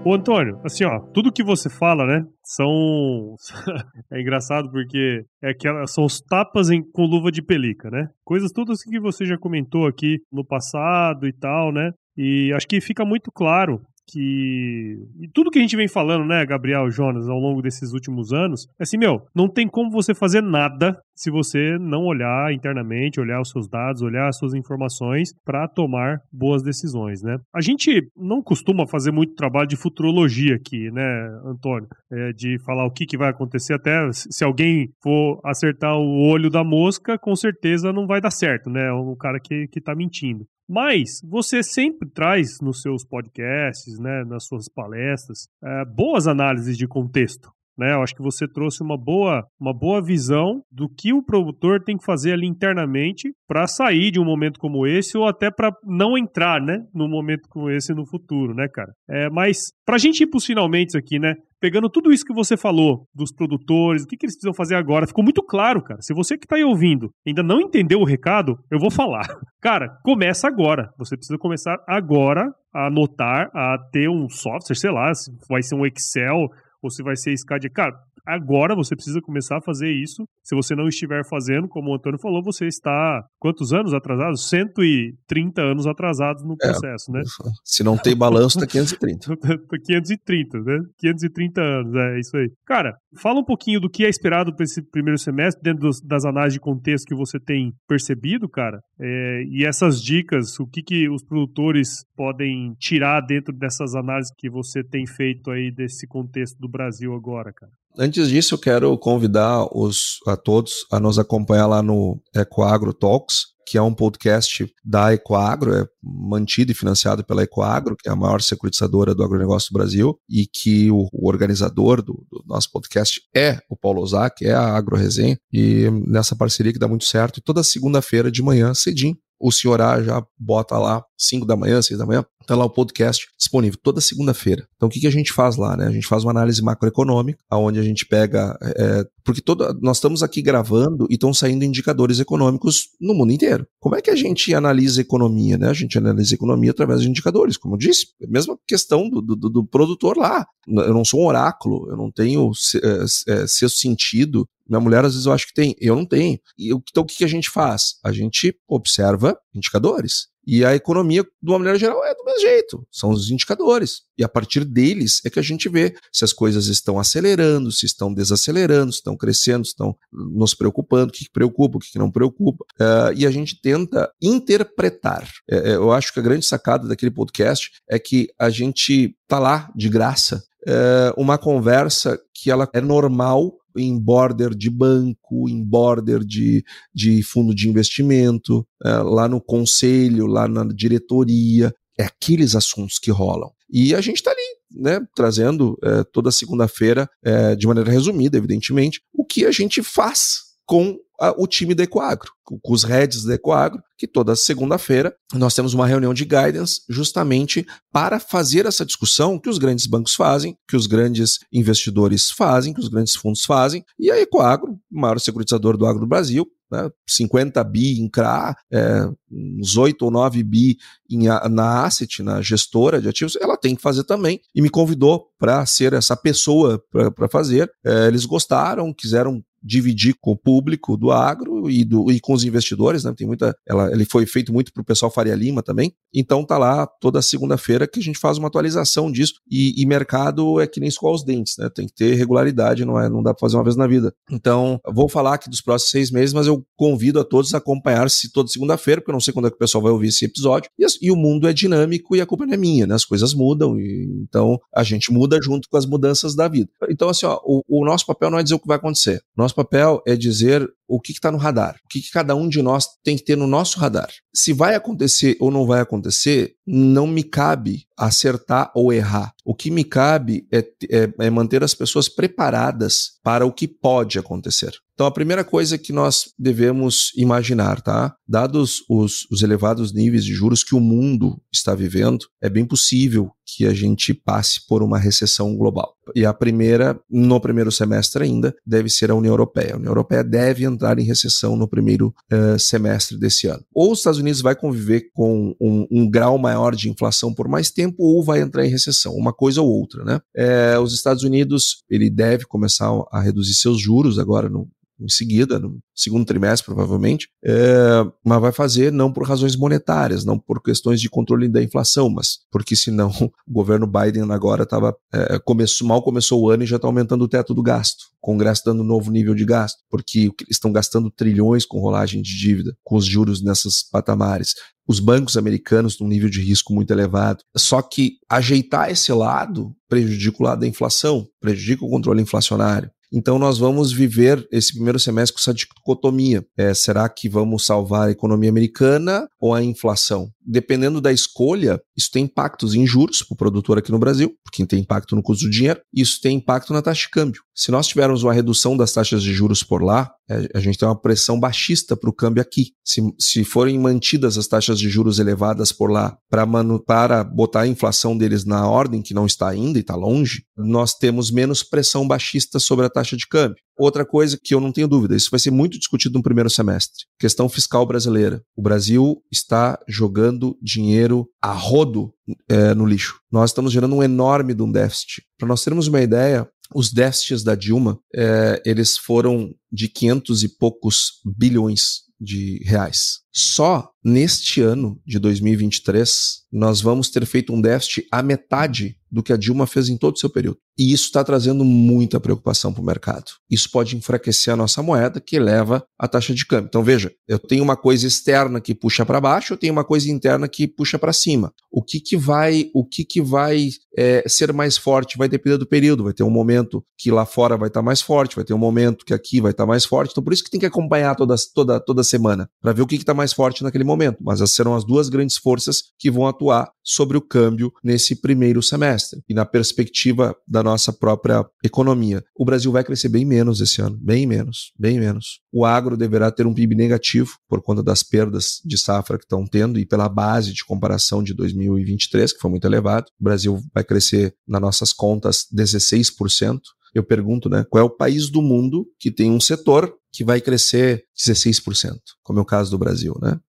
[0.05, 3.35] Ô Antônio, assim ó, tudo que você fala, né, são
[4.11, 8.09] é engraçado porque é aquela, são os tapas em, com luva de pelica, né?
[8.25, 11.91] Coisas tudo assim que você já comentou aqui no passado e tal, né?
[12.17, 14.97] E acho que fica muito claro que.
[15.19, 18.67] E tudo que a gente vem falando, né, Gabriel, Jonas, ao longo desses últimos anos,
[18.79, 23.39] é assim, meu, não tem como você fazer nada se você não olhar internamente, olhar
[23.39, 27.37] os seus dados, olhar as suas informações para tomar boas decisões, né?
[27.53, 31.87] A gente não costuma fazer muito trabalho de futurologia aqui, né, Antônio?
[32.11, 36.49] É, de falar o que, que vai acontecer, até se alguém for acertar o olho
[36.49, 38.87] da mosca, com certeza não vai dar certo, né?
[38.87, 40.45] É um cara que, que tá mentindo.
[40.67, 46.87] Mas você sempre traz nos seus podcasts, né, nas suas palestras, é, boas análises de
[46.87, 47.52] contexto.
[47.77, 47.93] Né?
[47.93, 51.97] Eu acho que você trouxe uma boa, uma boa visão do que o produtor tem
[51.97, 56.17] que fazer ali internamente para sair de um momento como esse ou até para não
[56.17, 58.91] entrar, né, num momento como esse no futuro, né, cara?
[59.09, 62.33] É, mas para a gente ir para os finalmente aqui, né, pegando tudo isso que
[62.33, 66.01] você falou dos produtores, o que, que eles precisam fazer agora, ficou muito claro, cara.
[66.01, 69.23] Se você que está aí ouvindo ainda não entendeu o recado, eu vou falar.
[69.61, 70.89] Cara, começa agora.
[70.97, 75.09] Você precisa começar agora a anotar, a ter um software, sei lá,
[75.49, 76.49] vai ser um Excel,
[76.83, 77.69] ou se vai ser SCAD.
[77.69, 80.27] Cara, agora você precisa começar a fazer isso.
[80.43, 84.49] Se você não estiver fazendo, como o Antônio falou, você está quantos anos atrasados?
[84.49, 87.23] 130 anos atrasados no é, processo, é, né?
[87.63, 89.37] Se não tem balanço, tá 530.
[89.83, 90.79] 530, né?
[90.97, 92.51] 530 anos, é isso aí.
[92.65, 96.25] Cara, fala um pouquinho do que é esperado para esse primeiro semestre, dentro dos, das
[96.25, 101.09] análises de contexto que você tem percebido, cara, é, e essas dicas, o que, que
[101.09, 106.69] os produtores podem tirar dentro dessas análises que você tem feito aí desse contexto do
[106.69, 107.71] Brasil agora, cara?
[107.97, 113.53] Antes disso, eu quero convidar os, a todos a nos acompanhar lá no Ecoagro Talks,
[113.67, 118.15] que é um podcast da Ecoagro, é mantido e financiado pela Ecoagro, que é a
[118.15, 123.21] maior securitizadora do agronegócio do Brasil, e que o, o organizador do, do, nosso podcast
[123.35, 127.37] é o Paulo Ozak, é a Agro Resenha, e nessa parceria que dá muito certo,
[127.37, 131.81] e toda segunda-feira de manhã, cedinho, o senhor A já bota lá 5 da manhã,
[131.81, 134.67] 6 da manhã, tá lá o podcast disponível toda segunda-feira.
[134.75, 135.87] Então o que, que a gente faz lá, né?
[135.87, 140.21] A gente faz uma análise macroeconômica, aonde a gente pega, é, porque toda, nós estamos
[140.21, 143.65] aqui gravando e estão saindo indicadores econômicos no mundo inteiro.
[143.79, 145.69] Como é que a gente analisa economia, né?
[145.69, 149.35] A gente analisa economia através de indicadores, como eu disse, a mesma questão do, do,
[149.35, 150.45] do produtor lá.
[150.67, 155.13] Eu não sou um oráculo, eu não tenho é, é, sexto sentido minha mulher, às
[155.13, 156.39] vezes, eu acho que tem, eu não tenho.
[156.57, 157.95] E, então, o que a gente faz?
[158.03, 160.27] A gente observa indicadores.
[160.45, 162.87] E a economia, de uma maneira geral, é do mesmo jeito.
[162.91, 164.01] São os indicadores.
[164.17, 167.85] E a partir deles é que a gente vê se as coisas estão acelerando, se
[167.85, 172.11] estão desacelerando, se estão crescendo, se estão nos preocupando, o que, preocupa, o que, não
[172.11, 172.63] preocupa.
[172.79, 175.27] Uh, e a gente tenta interpretar.
[175.49, 179.39] É, é, eu acho que a grande sacada daquele podcast é que a gente tá
[179.39, 180.43] lá de graça.
[180.65, 186.63] É uma conversa que ela é normal em border de banco, em border de,
[186.93, 191.73] de fundo de investimento, é, lá no conselho, lá na diretoria.
[191.97, 193.51] É aqueles assuntos que rolam.
[193.69, 199.01] E a gente está ali, né, trazendo é, toda segunda-feira, é, de maneira resumida, evidentemente,
[199.13, 200.97] o que a gente faz com
[201.37, 205.87] o time da Ecoagro, com, os heads da Ecoagro, que toda segunda-feira nós temos uma
[205.87, 210.87] reunião de guidance justamente para fazer essa discussão que os grandes bancos fazem, que os
[210.87, 216.01] grandes investidores fazem, que os grandes fundos fazem, e a Ecoagro, maior securitizador do agro
[216.01, 220.77] do Brasil, né, 50 bi em CRA, é, uns 8 ou 9 bi
[221.09, 224.41] em, na asset, na gestora de ativos, ela tem que fazer também.
[224.55, 227.71] E me convidou para ser essa pessoa para fazer.
[227.85, 232.43] É, eles gostaram, quiseram dividir com o público do agro e, do, e com os
[232.43, 233.13] investidores, né?
[233.15, 235.93] Tem muita, ela, ele foi feito muito para o pessoal Faria Lima também.
[236.13, 239.35] Então tá lá toda segunda-feira que a gente faz uma atualização disso.
[239.49, 241.69] E, e, mercado é que nem escoar os dentes, né?
[241.69, 243.07] Tem que ter regularidade, não é?
[243.07, 244.13] Não dá para fazer uma vez na vida.
[244.29, 248.31] Então vou falar aqui dos próximos seis meses, mas eu convido a todos a acompanhar-se
[248.31, 250.69] toda segunda-feira, porque eu não sei quando é que o pessoal vai ouvir esse episódio.
[250.77, 252.95] E, e, o mundo é dinâmico e a culpa não é minha, né?
[252.95, 256.69] As coisas mudam e então a gente muda junto com as mudanças da vida.
[256.89, 259.21] Então assim, ó, o, o nosso papel não é dizer o que vai acontecer.
[259.35, 262.61] Nosso papel é dizer o que está no radar, o que, que, cada um de
[262.61, 264.09] nós tem que ter no nosso radar.
[264.31, 269.33] Se vai acontecer ou não vai acontecer, não me cabe acertar ou errar.
[269.43, 274.19] O que me cabe é, é, é manter as pessoas preparadas para o que pode
[274.19, 274.73] acontecer.
[274.93, 278.15] Então, a primeira coisa que nós devemos imaginar, tá?
[278.27, 283.31] Dados os, os, elevados níveis de juros que o mundo está vivendo, é bem possível
[283.43, 285.95] que a gente passe por uma recessão global.
[286.15, 289.73] E a primeira, no primeiro semestre ainda, deve ser a União Europeia.
[289.73, 293.63] A União Europeia deve entrar em recessão no primeiro uh, semestre desse ano.
[293.73, 297.71] Ou os Estados Unidos vai conviver com um, um, grau maior de inflação por mais
[297.71, 300.19] tempo, ou vai entrar em recessão, uma coisa ou outra, né?
[300.35, 304.67] É, os Estados Unidos, ele deve começar a reduzir seus juros agora no,
[305.03, 310.39] em seguida, no segundo trimestre, provavelmente, é, mas vai fazer não por razões monetárias, não
[310.39, 313.09] por questões de controle da inflação, mas porque senão
[313.47, 317.23] o governo Biden agora estava é, começou, mal começou o ano e já está aumentando
[317.23, 318.03] o teto do gasto.
[318.21, 322.37] O Congresso dando um novo nível de gasto, porque estão gastando trilhões com rolagem de
[322.37, 324.53] dívida, com os juros nessas patamares
[324.87, 327.43] os bancos americanos num nível de risco muito elevado.
[327.55, 332.91] Só que ajeitar esse lado prejudica o lado da inflação, prejudica o controle inflacionário.
[333.13, 336.43] Então nós vamos viver esse primeiro semestre com essa dicotomia.
[336.57, 340.29] É, será que vamos salvar a economia americana ou a inflação?
[340.43, 344.65] Dependendo da escolha, isso tem impactos em juros para o produtor aqui no Brasil, porque
[344.65, 347.41] tem impacto no custo do dinheiro, isso tem impacto na taxa de câmbio.
[347.55, 350.11] Se nós tivermos uma redução das taxas de juros por lá,
[350.53, 352.71] a gente tem uma pressão baixista para o câmbio aqui.
[352.83, 356.45] Se, se forem mantidas as taxas de juros elevadas por lá para,
[356.85, 360.93] para botar a inflação deles na ordem, que não está ainda e está longe, nós
[360.93, 363.57] temos menos pressão baixista sobre a taxa de câmbio.
[363.77, 367.05] Outra coisa que eu não tenho dúvida, isso vai ser muito discutido no primeiro semestre:
[367.19, 368.41] questão fiscal brasileira.
[368.55, 372.13] O Brasil está jogando dinheiro a rodo
[372.47, 373.19] é, no lixo.
[373.31, 375.23] Nós estamos gerando um enorme de um déficit.
[375.39, 380.49] Para nós termos uma ideia, os déficits da Dilma, é, eles foram de 500 e
[380.49, 383.19] poucos bilhões de reais.
[383.31, 389.33] Só neste ano de 2023, nós vamos ter feito um déficit à metade do que
[389.33, 390.59] a Dilma fez em todo o seu período.
[390.77, 393.31] E isso está trazendo muita preocupação para o mercado.
[393.49, 396.67] Isso pode enfraquecer a nossa moeda, que eleva a taxa de câmbio.
[396.67, 400.09] Então, veja, eu tenho uma coisa externa que puxa para baixo, eu tenho uma coisa
[400.09, 401.53] interna que puxa para cima.
[401.71, 405.17] O que, que vai, o que, que vai é, ser mais forte?
[405.17, 406.03] Vai depender do período.
[406.03, 408.57] Vai ter um momento que lá fora vai estar tá mais forte, vai ter um
[408.57, 410.11] momento que aqui vai estar tá mais forte.
[410.11, 412.95] Então, por isso que tem que acompanhar toda, toda, toda semana, para ver o que
[412.95, 414.17] está mais forte naquele momento.
[414.21, 418.61] Mas essas serão as duas grandes forças que vão atuar sobre o câmbio nesse primeiro
[418.63, 419.21] semestre.
[419.29, 422.23] E na perspectiva da nossa própria economia.
[422.35, 425.41] O Brasil vai crescer bem menos esse ano, bem menos, bem menos.
[425.51, 429.45] O agro deverá ter um PIB negativo por conta das perdas de safra que estão
[429.45, 433.07] tendo e pela base de comparação de 2023, que foi muito elevado.
[433.19, 436.59] O Brasil vai crescer, nas nossas contas, 16%.
[436.93, 440.39] Eu pergunto, né, qual é o país do mundo que tem um setor que vai
[440.39, 443.39] crescer 16%, como é o caso do Brasil, né?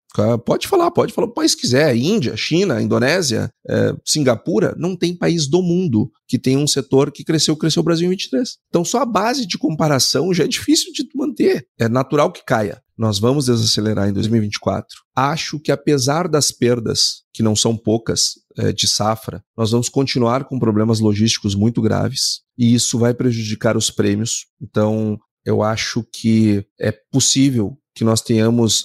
[0.44, 1.96] Pode falar, pode falar o país quiser.
[1.96, 7.24] Índia, China, Indonésia, é, Singapura, não tem país do mundo que tenha um setor que
[7.24, 8.56] cresceu, cresceu o Brasil em 23.
[8.68, 11.66] Então só a base de comparação já é difícil de manter.
[11.78, 12.80] É natural que caia.
[12.96, 14.86] Nós vamos desacelerar em 2024.
[15.16, 20.44] Acho que apesar das perdas, que não são poucas, é, de safra, nós vamos continuar
[20.44, 24.46] com problemas logísticos muito graves e isso vai prejudicar os prêmios.
[24.62, 28.82] Então, eu acho que é possível que nós tenhamos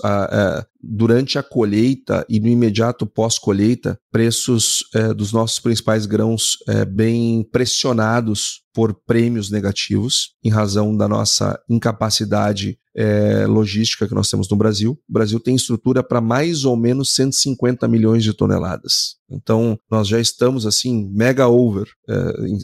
[0.81, 7.43] durante a colheita e no imediato pós-colheita preços é, dos nossos principais grãos é, bem
[7.51, 14.57] pressionados por prêmios negativos em razão da nossa incapacidade é, logística que nós temos no
[14.57, 14.99] Brasil.
[15.07, 19.17] O Brasil tem estrutura para mais ou menos 150 milhões de toneladas.
[19.29, 22.15] Então, nós já estamos assim mega over é,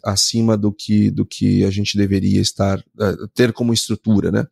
[0.04, 4.46] acima do que do que a gente deveria estar é, ter como estrutura, né?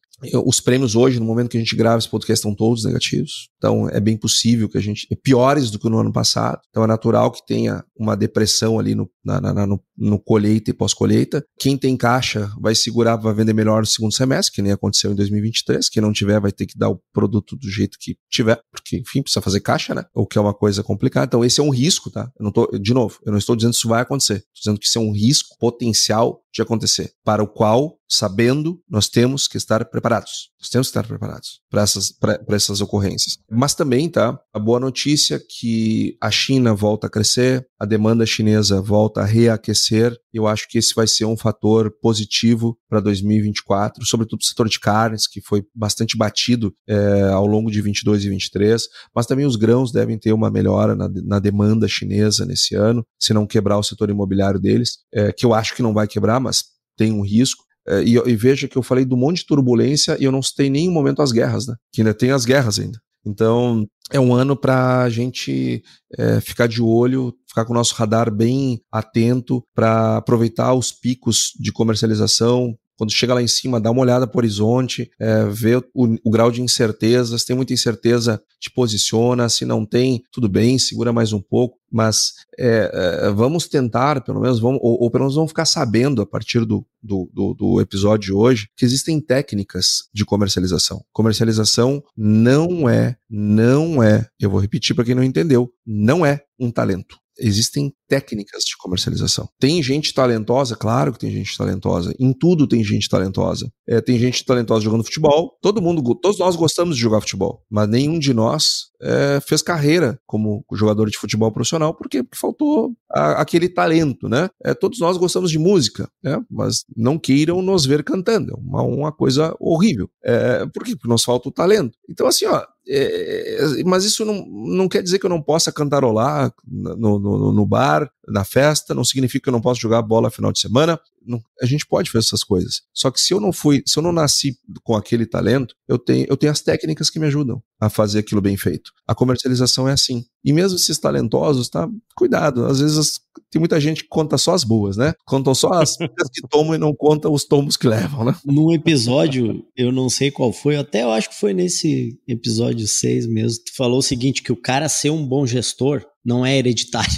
[0.45, 3.49] Os prêmios hoje, no momento que a gente grava esse podcast, estão todos negativos.
[3.57, 5.07] Então, é bem possível que a gente.
[5.21, 6.59] piores do que no ano passado.
[6.69, 10.73] Então, é natural que tenha uma depressão ali no, na, na, no, no colheita e
[10.73, 11.43] pós-colheita.
[11.59, 15.15] Quem tem caixa vai segurar, vai vender melhor no segundo semestre, que nem aconteceu em
[15.15, 15.89] 2023.
[15.89, 19.21] Quem não tiver, vai ter que dar o produto do jeito que tiver, porque, enfim,
[19.21, 20.05] precisa fazer caixa, né?
[20.13, 21.25] O que é uma coisa complicada.
[21.25, 22.29] Então, esse é um risco, tá?
[22.39, 24.35] Eu não tô, de novo, eu não estou dizendo que isso vai acontecer.
[24.35, 29.09] Estou dizendo que isso é um risco potencial de acontecer, para o qual, sabendo, nós
[29.09, 30.51] temos que estar preparados.
[30.59, 32.13] Nós temos que estar preparados para essas,
[32.49, 33.37] essas ocorrências.
[33.49, 34.39] Mas também, tá?
[34.53, 39.25] A boa notícia é que a China volta a crescer, a demanda chinesa volta a
[39.25, 40.15] reaquecer.
[40.31, 44.79] Eu acho que esse vai ser um fator positivo para 2024, sobretudo o setor de
[44.79, 48.83] carnes, que foi bastante batido é, ao longo de 22 e 23,
[49.15, 53.33] mas também os grãos devem ter uma melhora na, na demanda chinesa nesse ano, se
[53.33, 56.63] não quebrar o setor imobiliário deles, é, que eu acho que não vai quebrar, mas
[56.97, 57.63] tem um risco.
[57.87, 60.67] É, e, e, veja que eu falei do monte de turbulência e eu não citei
[60.67, 61.75] em nenhum momento as guerras, né?
[61.91, 62.97] Que ainda tem as guerras ainda.
[63.25, 65.81] Então, é um ano para a gente
[66.17, 71.51] é, ficar de olho, ficar com o nosso radar bem atento para aproveitar os picos
[71.59, 75.75] de comercialização, quando chega lá em cima, dá uma olhada para o horizonte, é, vê
[75.75, 75.83] o,
[76.23, 77.37] o, grau de incerteza.
[77.37, 79.49] Se tem muita incerteza, te posiciona.
[79.49, 81.77] Se não tem, tudo bem, segura mais um pouco.
[81.91, 86.21] Mas é, é, vamos tentar, pelo menos, vamos, ou, ou, pelo menos vamos ficar sabendo
[86.21, 91.03] a partir do, do, do, do episódio de hoje, que existem técnicas de comercialização.
[91.11, 96.71] Comercialização não é, não é, eu vou repetir para quem não entendeu, não é um
[96.71, 97.22] talento.
[97.37, 99.49] Existem técnicas de comercialização.
[99.59, 102.13] Tem gente talentosa, claro que tem gente talentosa.
[102.19, 103.71] Em tudo tem gente talentosa.
[103.87, 105.57] É, tem gente talentosa jogando futebol.
[105.61, 110.19] Todo mundo, todos nós gostamos de jogar futebol, mas nenhum de nós é, fez carreira
[110.25, 114.49] como jogador de futebol profissional porque faltou a, aquele talento, né?
[114.63, 116.39] É, todos nós gostamos de música, né?
[116.49, 118.51] Mas não queiram nos ver cantando.
[118.51, 120.09] É uma, uma coisa horrível.
[120.23, 120.95] É, por quê?
[120.95, 121.97] Porque nos falta o talento.
[122.09, 126.53] Então, assim, ó, é, mas isso não, não quer dizer que eu não possa cantarolar
[126.67, 130.51] no, no, no, bar, na festa, não significa que eu não possa jogar bola final
[130.51, 130.99] de semana.
[131.25, 132.81] Não, a gente pode fazer essas coisas.
[132.93, 136.25] Só que se eu não fui, se eu não nasci com aquele talento, eu tenho,
[136.29, 138.91] eu tenho as técnicas que me ajudam a fazer aquilo bem feito.
[139.07, 140.23] A comercialização é assim.
[140.43, 141.87] E mesmo esses talentosos, tá?
[142.15, 142.65] Cuidado.
[142.65, 143.19] Às vezes
[143.49, 145.13] tem muita gente que conta só as boas, né?
[145.25, 148.35] Contam só as que tomam e não conta os tombos que levam, né?
[148.45, 153.27] Num episódio, eu não sei qual foi, até eu acho que foi nesse episódio 6
[153.27, 157.09] mesmo, tu falou o seguinte, que o cara ser um bom gestor não é hereditária.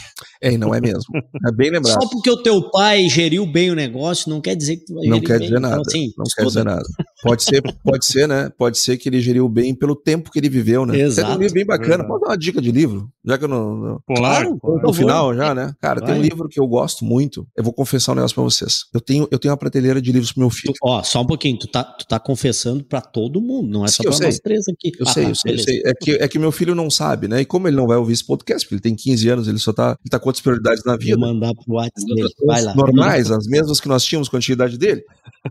[0.45, 1.05] É, e não é mesmo.
[1.47, 2.01] É bem lembrado.
[2.01, 5.07] Só porque o teu pai geriu bem o negócio, não quer dizer que tu vai
[5.07, 5.47] Não quer bem.
[5.47, 5.75] dizer nada.
[5.75, 6.83] Então, assim, não quer dizer nada.
[7.23, 8.51] Pode ser, pode ser, né?
[8.55, 10.99] Pode ser que ele geriu bem pelo tempo que ele viveu, né?
[10.99, 11.29] Exato.
[11.29, 12.05] Tem um livro bem bacana.
[12.05, 13.75] Pode dar uma dica de livro, já que eu não.
[13.75, 13.99] não...
[14.15, 15.73] Claro, claro, no final já, né?
[15.81, 16.11] Cara, Vai.
[16.11, 17.47] tem um livro que eu gosto muito.
[17.57, 18.81] Eu vou confessar um negócio pra vocês.
[18.93, 20.73] Eu tenho, eu tenho uma prateleira de livros pro meu filho.
[20.73, 21.57] Tu, ó, só um pouquinho.
[21.57, 24.67] Tu tá, tu tá confessando pra todo mundo, não é Sim, só pra nós três
[24.67, 24.91] aqui.
[24.99, 25.81] Eu ah, sei, eu sei, eu sei.
[25.83, 27.41] É que, é que meu filho não sabe, né?
[27.41, 29.73] E como ele não vai ouvir esse podcast, porque ele tem 15 anos, ele só
[29.73, 31.17] tá, ele tá com outras prioridades na vida.
[31.17, 32.33] Vou mandar pro WhatsApp.
[32.45, 32.75] Vai lá.
[32.75, 35.03] Normais, as mesmas que nós tínhamos com a antiguidade dele.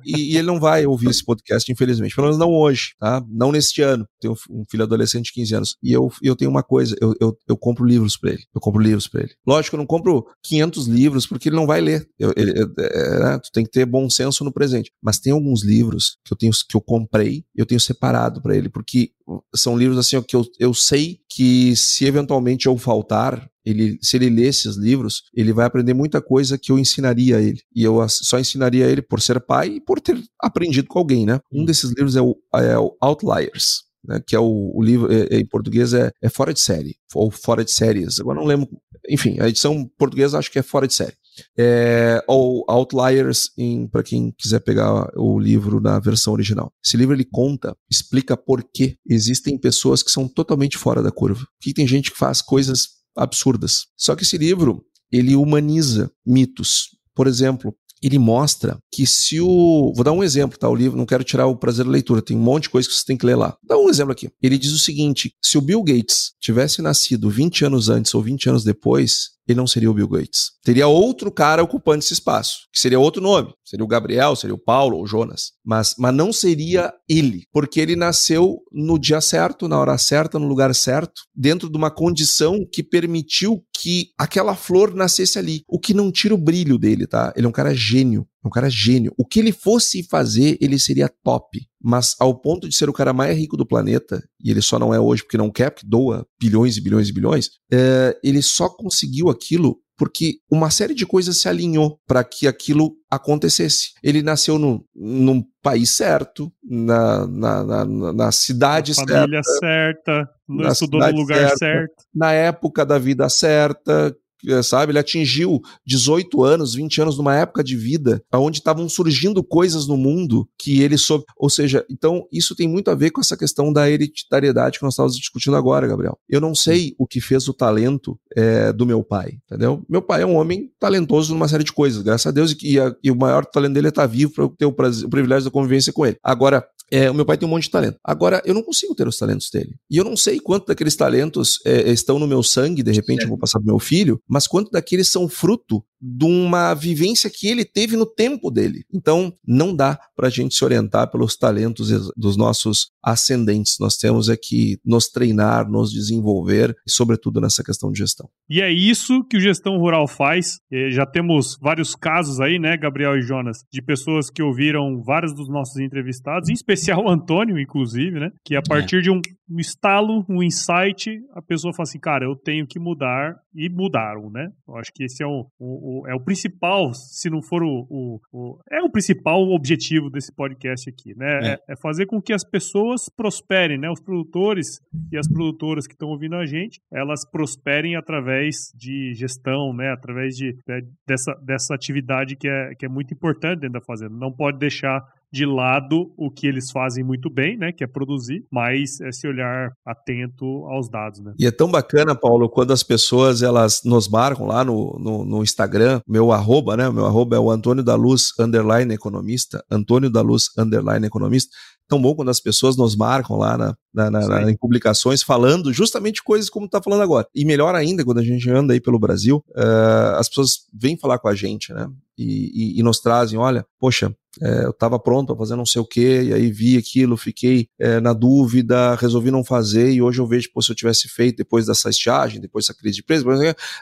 [0.05, 2.15] E, e, ele não vai ouvir esse podcast, infelizmente.
[2.15, 3.25] Pelo menos não hoje, tá?
[3.29, 4.07] Não neste ano.
[4.21, 5.77] Tenho um filho adolescente de 15 anos.
[5.83, 8.43] E eu, eu tenho uma coisa, eu, eu, eu compro livros para ele.
[8.55, 9.33] Eu compro livros para ele.
[9.47, 12.07] Lógico, eu não compro 500 livros porque ele não vai ler.
[12.19, 13.39] Eu, eu, é, né?
[13.39, 14.91] tu tem que ter bom senso no presente.
[15.03, 18.69] Mas tem alguns livros que eu tenho que eu comprei, eu tenho separado para ele,
[18.69, 19.11] porque
[19.55, 24.29] são livros assim que eu, eu sei que se eventualmente eu faltar, ele, se ele
[24.29, 27.61] ler esses livros, ele vai aprender muita coisa que eu ensinaria a ele.
[27.75, 31.25] E eu só ensinaria a ele por ser pai e por ter aprendido com alguém,
[31.25, 31.41] né?
[31.53, 33.85] Um desses livros é o, é o Outliers.
[34.07, 36.95] Né, que é o, o livro é, é, em português é, é fora de série
[37.15, 38.21] ou fora de séries.
[38.21, 38.69] Agora não lembro.
[39.09, 41.15] Enfim, a edição portuguesa acho que é fora de série.
[41.59, 43.49] É, ou Outliers,
[43.91, 46.71] para quem quiser pegar o livro na versão original.
[46.85, 51.47] Esse livro ele conta, explica por que existem pessoas que são totalmente fora da curva.
[51.61, 53.87] Que tem gente que faz coisas absurdas.
[53.97, 56.89] Só que esse livro, ele humaniza mitos.
[57.15, 59.93] Por exemplo, ele mostra que se o.
[59.95, 60.69] Vou dar um exemplo, tá?
[60.69, 62.95] O livro, não quero tirar o prazer da leitura, tem um monte de coisa que
[62.95, 63.57] você tem que ler lá.
[63.63, 64.29] Dá um exemplo aqui.
[64.43, 68.51] Ele diz o seguinte: se o Bill Gates tivesse nascido 20 anos antes ou 20
[68.51, 70.53] anos depois, ele não seria o Bill Gates.
[70.63, 73.53] Teria outro cara ocupando esse espaço, que seria outro nome.
[73.65, 75.53] Seria o Gabriel, seria o Paulo ou o Jonas.
[75.65, 80.47] Mas, mas não seria ele, porque ele nasceu no dia certo, na hora certa, no
[80.47, 85.63] lugar certo, dentro de uma condição que permitiu que aquela flor nascesse ali.
[85.69, 87.33] O que não tira o brilho dele, tá?
[87.37, 88.27] Ele é um cara gênio.
[88.45, 89.13] É um cara gênio.
[89.17, 91.61] O que ele fosse fazer, ele seria top.
[91.83, 94.93] Mas ao ponto de ser o cara mais rico do planeta, e ele só não
[94.93, 98.69] é hoje porque não quer, porque doa bilhões e bilhões e bilhões, é, ele só
[98.69, 103.93] conseguiu aquilo porque uma série de coisas se alinhou para que aquilo acontecesse.
[104.03, 110.73] Ele nasceu no, num país certo, na, na, na, na cidade na família certa, certa
[110.73, 112.05] estudou no lugar certa, certo.
[112.15, 114.15] Na época da vida certa,
[114.63, 114.93] sabe?
[114.93, 119.97] Ele atingiu 18 anos, 20 anos numa época de vida onde estavam surgindo coisas no
[119.97, 121.25] mundo que ele soube.
[121.37, 124.95] Ou seja, então isso tem muito a ver com essa questão da hereditariedade que nós
[124.95, 126.19] estávamos discutindo agora, Gabriel.
[126.29, 129.85] Eu não sei o que fez o talento é, do meu pai, entendeu?
[129.89, 132.81] Meu pai é um homem talentoso numa série de coisas, graças a Deus, e, e,
[132.81, 135.07] a, e o maior talento dele é estar tá vivo para eu ter o, prazer,
[135.07, 136.17] o privilégio da convivência com ele.
[136.23, 137.99] Agora, é, o meu pai tem um monte de talento.
[138.05, 139.75] Agora, eu não consigo ter os talentos dele.
[139.91, 143.29] E eu não sei quanto daqueles talentos é, estão no meu sangue, de repente eu
[143.29, 147.65] vou passar pro meu filho, mas quanto daqueles são fruto de uma vivência que ele
[147.65, 148.85] teve no tempo dele.
[148.93, 153.77] Então, não dá para a gente se orientar pelos talentos dos nossos ascendentes.
[153.81, 158.29] Nós temos é que nos treinar, nos desenvolver, sobretudo nessa questão de gestão.
[158.51, 160.59] E é isso que o Gestão Rural faz.
[160.91, 165.49] Já temos vários casos aí, né, Gabriel e Jonas, de pessoas que ouviram vários dos
[165.49, 169.01] nossos entrevistados, em especial o Antônio, inclusive, né, que a partir é.
[169.01, 173.37] de um um estalo, um insight, a pessoa fala assim, cara, eu tenho que mudar
[173.55, 174.51] e mudaram, né?
[174.67, 177.87] Eu acho que esse é o, o, o é o principal, se não for o,
[177.91, 181.41] o, o, é o principal objetivo desse podcast aqui, né?
[181.43, 181.47] É.
[181.55, 181.77] É, é.
[181.77, 183.91] fazer com que as pessoas prosperem, né?
[183.91, 184.81] Os produtores
[185.13, 189.93] e as produtoras que estão ouvindo a gente, elas prosperem através de gestão, né?
[189.93, 194.15] Através de, de, dessa, dessa atividade que é, que é muito importante dentro da fazenda.
[194.15, 195.03] Não pode deixar
[195.33, 199.73] de lado o que eles fazem muito bem, né, que é produzir, mas esse olhar
[199.85, 201.35] atento aos dados, né.
[201.39, 205.43] E é tão bacana, Paulo, quando as pessoas elas nos marcam lá no, no, no
[205.43, 210.21] Instagram, meu arroba, né, meu arroba é o Antônio da Luz, underline economista, Antônio da
[210.21, 211.51] Luz, underline economista,
[211.89, 215.73] tão bom quando as pessoas nos marcam lá na, na, na, na em publicações falando
[215.73, 217.27] justamente coisas como está falando agora.
[217.35, 221.19] E melhor ainda, quando a gente anda aí pelo Brasil, uh, as pessoas vêm falar
[221.19, 221.89] com a gente, né?
[222.17, 225.81] E, e, e nos trazem, olha, poxa, é, eu estava pronto para fazer não sei
[225.81, 230.21] o que, e aí vi aquilo, fiquei é, na dúvida, resolvi não fazer, e hoje
[230.21, 233.25] eu vejo, pô, se eu tivesse feito depois dessa estiagem, depois dessa crise de preço,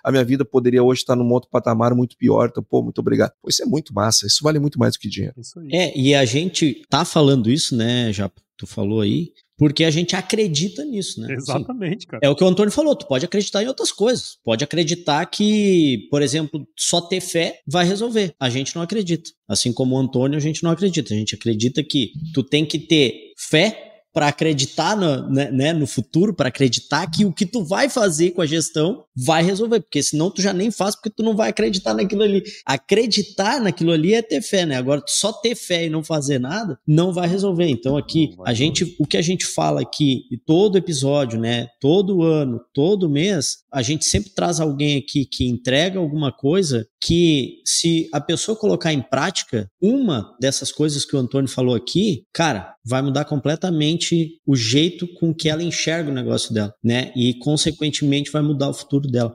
[0.03, 3.33] a minha vida poderia hoje estar num outro patamar muito pior, então, pô, muito obrigado.
[3.41, 5.35] Pô, isso é muito massa, isso vale muito mais do que dinheiro.
[5.71, 10.17] É, e a gente tá falando isso, né, já tu falou aí, porque a gente
[10.17, 11.35] acredita nisso, né?
[11.35, 12.21] Exatamente, cara.
[12.23, 14.39] É o que o Antônio falou, tu pode acreditar em outras coisas.
[14.45, 18.35] Pode acreditar que, por exemplo, só ter fé vai resolver.
[18.41, 19.31] A gente não acredita.
[19.49, 21.13] Assim como o Antônio, a gente não acredita.
[21.13, 25.87] A gente acredita que tu tem que ter fé para acreditar no, né, né, no
[25.87, 30.03] futuro, para acreditar que o que tu vai fazer com a gestão vai resolver, porque
[30.03, 32.43] senão tu já nem faz porque tu não vai acreditar naquilo ali.
[32.67, 34.77] Acreditar naquilo ali é ter fé, né?
[34.77, 37.69] Agora só ter fé e não fazer nada não vai resolver.
[37.69, 42.61] Então aqui a gente, o que a gente fala aqui, todo episódio, né, todo ano,
[42.75, 48.21] todo mês, a gente sempre traz alguém aqui que entrega alguma coisa que se a
[48.21, 53.25] pessoa colocar em prática uma dessas coisas que o Antônio falou aqui, cara, vai mudar
[53.25, 57.13] completamente o jeito com que ela enxerga o negócio dela, né?
[57.17, 59.35] E consequentemente vai mudar o futuro dela.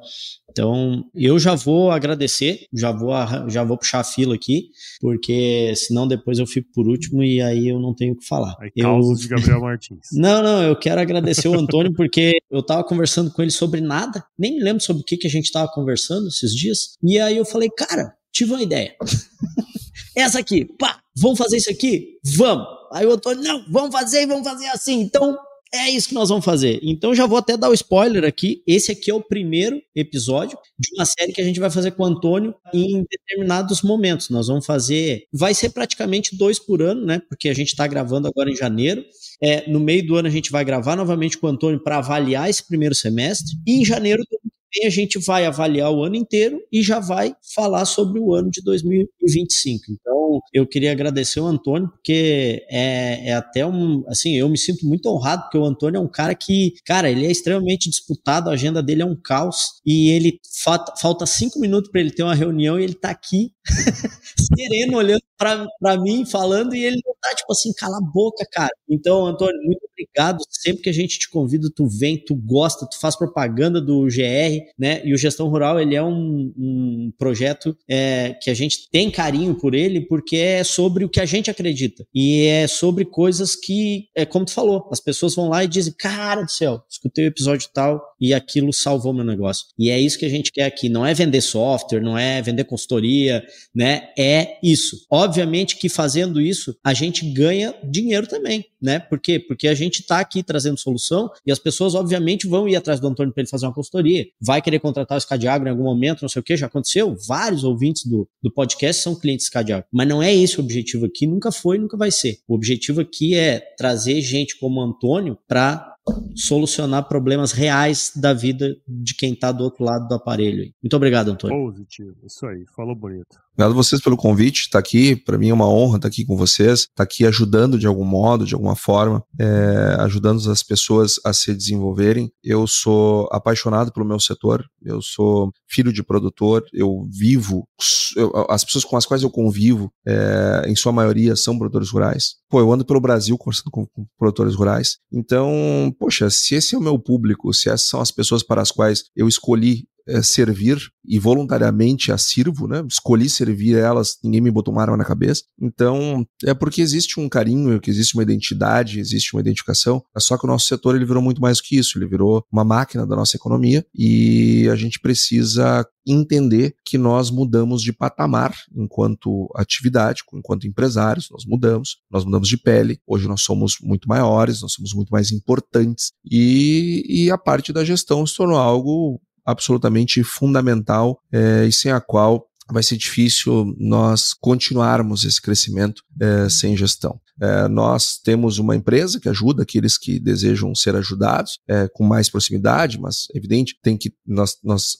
[0.50, 3.12] Então, eu já vou agradecer, já vou,
[3.48, 4.70] já vou puxar a fila aqui,
[5.00, 8.56] porque senão depois eu fico por último e aí eu não tenho o que falar.
[8.60, 9.14] Aí, eu...
[9.14, 10.00] de Gabriel Martins.
[10.14, 14.24] não, não, eu quero agradecer o Antônio porque eu tava conversando com ele sobre nada,
[14.38, 17.38] nem me lembro sobre o que, que a gente tava conversando esses dias, e aí
[17.38, 18.96] eu falei, cara, tive uma ideia.
[20.16, 22.18] Essa aqui, pá, vamos fazer isso aqui?
[22.36, 22.66] Vamos.
[22.92, 25.02] Aí o Antônio, não, vamos fazer e vamos fazer assim.
[25.02, 25.38] Então,
[25.74, 26.80] é isso que nós vamos fazer.
[26.82, 28.62] Então já vou até dar o spoiler aqui.
[28.66, 32.04] Esse aqui é o primeiro episódio de uma série que a gente vai fazer com
[32.04, 34.30] o Antônio em determinados momentos.
[34.30, 35.26] Nós vamos fazer.
[35.32, 37.22] Vai ser praticamente dois por ano, né?
[37.28, 39.04] Porque a gente está gravando agora em janeiro.
[39.42, 42.50] É, no meio do ano a gente vai gravar novamente com o Antônio para avaliar
[42.50, 43.56] esse primeiro semestre.
[43.66, 44.47] E em janeiro do
[44.86, 48.62] a gente vai avaliar o ano inteiro e já vai falar sobre o ano de
[48.64, 49.86] 2025.
[49.92, 54.04] Então, eu queria agradecer o Antônio, porque é, é até um.
[54.08, 57.26] Assim, eu me sinto muito honrado, porque o Antônio é um cara que, cara, ele
[57.26, 61.90] é extremamente disputado, a agenda dele é um caos, e ele falta, falta cinco minutos
[61.90, 63.52] para ele ter uma reunião e ele tá aqui,
[64.56, 68.72] sereno, olhando para mim, falando, e ele não tá, tipo assim, cala a boca, cara.
[68.90, 70.44] Então, Antônio, muito obrigado.
[70.50, 74.72] Sempre que a gente te convida, tu vem, tu gosta, tu faz propaganda do GR,
[74.78, 75.02] né?
[75.06, 79.56] E o Gestão Rural, ele é um, um projeto é, que a gente tem carinho
[79.56, 82.06] por ele, porque é sobre o que a gente acredita.
[82.14, 85.94] E é sobre coisas que, é como tu falou, as pessoas vão lá e dizem,
[85.98, 89.66] cara do céu, escutei o episódio tal e aquilo salvou meu negócio.
[89.78, 90.90] E é isso que a gente quer aqui.
[90.90, 93.44] Não é vender software, não é vender consultoria,
[93.74, 94.10] né?
[94.18, 95.06] É isso.
[95.10, 99.00] Obviamente que fazendo isso, a gente ganha dinheiro também, né?
[99.00, 99.40] Por quê?
[99.40, 103.08] Porque a gente está aqui trazendo solução e as pessoas, obviamente, vão ir atrás do
[103.08, 104.26] Antônio para ele fazer uma consultoria.
[104.42, 107.16] Vai querer contratar o Scadiagro em algum momento, não sei o que, já aconteceu.
[107.28, 109.88] Vários ouvintes do, do podcast são clientes Scadiagro.
[109.92, 112.38] Mas não é esse o objetivo aqui, nunca foi, nunca vai ser.
[112.48, 115.97] O objetivo aqui é trazer gente como o Antônio para
[116.36, 120.72] solucionar problemas reais da vida de quem está do outro lado do aparelho.
[120.82, 121.58] Muito obrigado, Antônio.
[121.58, 123.38] Positivo, isso aí, falou bonito.
[123.54, 126.14] Obrigado a vocês pelo convite, estar tá aqui, para mim é uma honra estar tá
[126.14, 130.52] aqui com vocês, estar tá aqui ajudando de algum modo, de alguma forma, é, ajudando
[130.52, 132.32] as pessoas a se desenvolverem.
[132.44, 137.68] Eu sou apaixonado pelo meu setor, eu sou filho de produtor, eu vivo,
[138.16, 142.36] eu, as pessoas com as quais eu convivo, é, em sua maioria, são produtores rurais.
[142.50, 146.78] Pô, eu ando pelo Brasil conversando com, com produtores rurais, então, poxa, se esse é
[146.78, 150.78] o meu público, se essas são as pessoas para as quais eu escolhi é, servir
[151.06, 152.84] e voluntariamente as sirvo, né?
[152.90, 155.44] Escolhi servir elas, ninguém me botou uma arma na cabeça.
[155.60, 160.04] Então, é porque existe um carinho, que existe uma identidade, existe uma identificação.
[160.16, 162.44] É só que o nosso setor ele virou muito mais do que isso, ele virou
[162.52, 168.56] uma máquina da nossa economia e a gente precisa entender que nós mudamos de patamar
[168.74, 173.00] enquanto atividade, enquanto empresários, nós mudamos, nós mudamos de pele.
[173.06, 177.84] Hoje nós somos muito maiores, nós somos muito mais importantes e, e a parte da
[177.84, 184.34] gestão se tornou algo absolutamente fundamental é, e sem a qual vai ser difícil nós
[184.34, 187.18] continuarmos esse crescimento é, sem gestão.
[187.40, 192.30] É, nós temos uma empresa que ajuda aqueles que desejam ser ajudados é, com mais
[192.30, 194.98] proximidade, mas evidente tem que nós, nós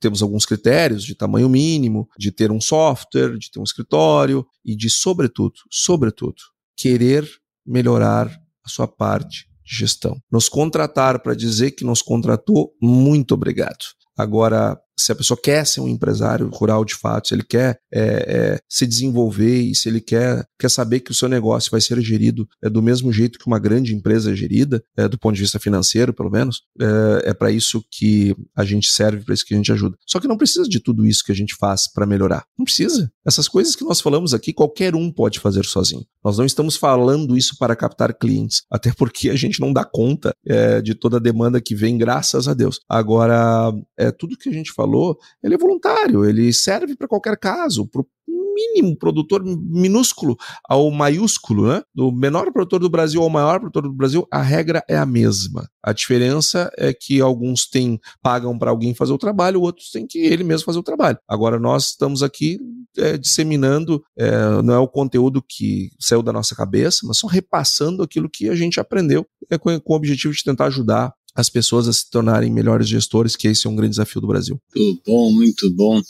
[0.00, 4.74] temos alguns critérios de tamanho mínimo, de ter um software, de ter um escritório e
[4.74, 6.42] de sobretudo, sobretudo,
[6.76, 7.28] querer
[7.64, 8.26] melhorar
[8.64, 10.16] a sua parte de gestão.
[10.30, 13.84] Nos contratar para dizer que nos contratou, muito obrigado.
[14.16, 18.00] Agora, se a pessoa quer ser um empresário rural de fato, se ele quer é,
[18.00, 22.00] é, se desenvolver e se ele quer, quer saber que o seu negócio vai ser
[22.00, 25.40] gerido é, do mesmo jeito que uma grande empresa é gerida, é, do ponto de
[25.40, 29.54] vista financeiro, pelo menos, é, é para isso que a gente serve, para isso que
[29.54, 29.96] a gente ajuda.
[30.06, 32.44] Só que não precisa de tudo isso que a gente faz para melhorar.
[32.56, 33.10] Não precisa.
[33.26, 36.04] Essas coisas que nós falamos aqui, qualquer um pode fazer sozinho.
[36.24, 40.32] Nós não estamos falando isso para captar clientes, até porque a gente não dá conta
[40.46, 42.80] é, de toda a demanda que vem, graças a Deus.
[42.88, 47.38] Agora, é tudo que a gente fala falou, ele é voluntário, ele serve para qualquer
[47.38, 48.06] caso, para o
[48.54, 50.36] mínimo produtor minúsculo
[50.68, 51.82] ao maiúsculo, né?
[51.92, 55.68] Do menor produtor do Brasil ao maior produtor do Brasil, a regra é a mesma.
[55.82, 60.18] A diferença é que alguns têm pagam para alguém fazer o trabalho, outros têm que
[60.18, 61.18] ele mesmo fazer o trabalho.
[61.28, 62.58] Agora nós estamos aqui
[62.96, 68.02] é, disseminando, é, não é o conteúdo que saiu da nossa cabeça, mas só repassando
[68.02, 71.88] aquilo que a gente aprendeu é, com, com o objetivo de tentar ajudar as pessoas
[71.88, 74.60] a se tornarem melhores gestores, que esse é um grande desafio do Brasil.
[74.74, 76.00] Muito bom, muito bom.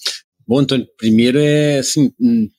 [0.47, 2.13] Bom, Antônio, primeiro é, assim,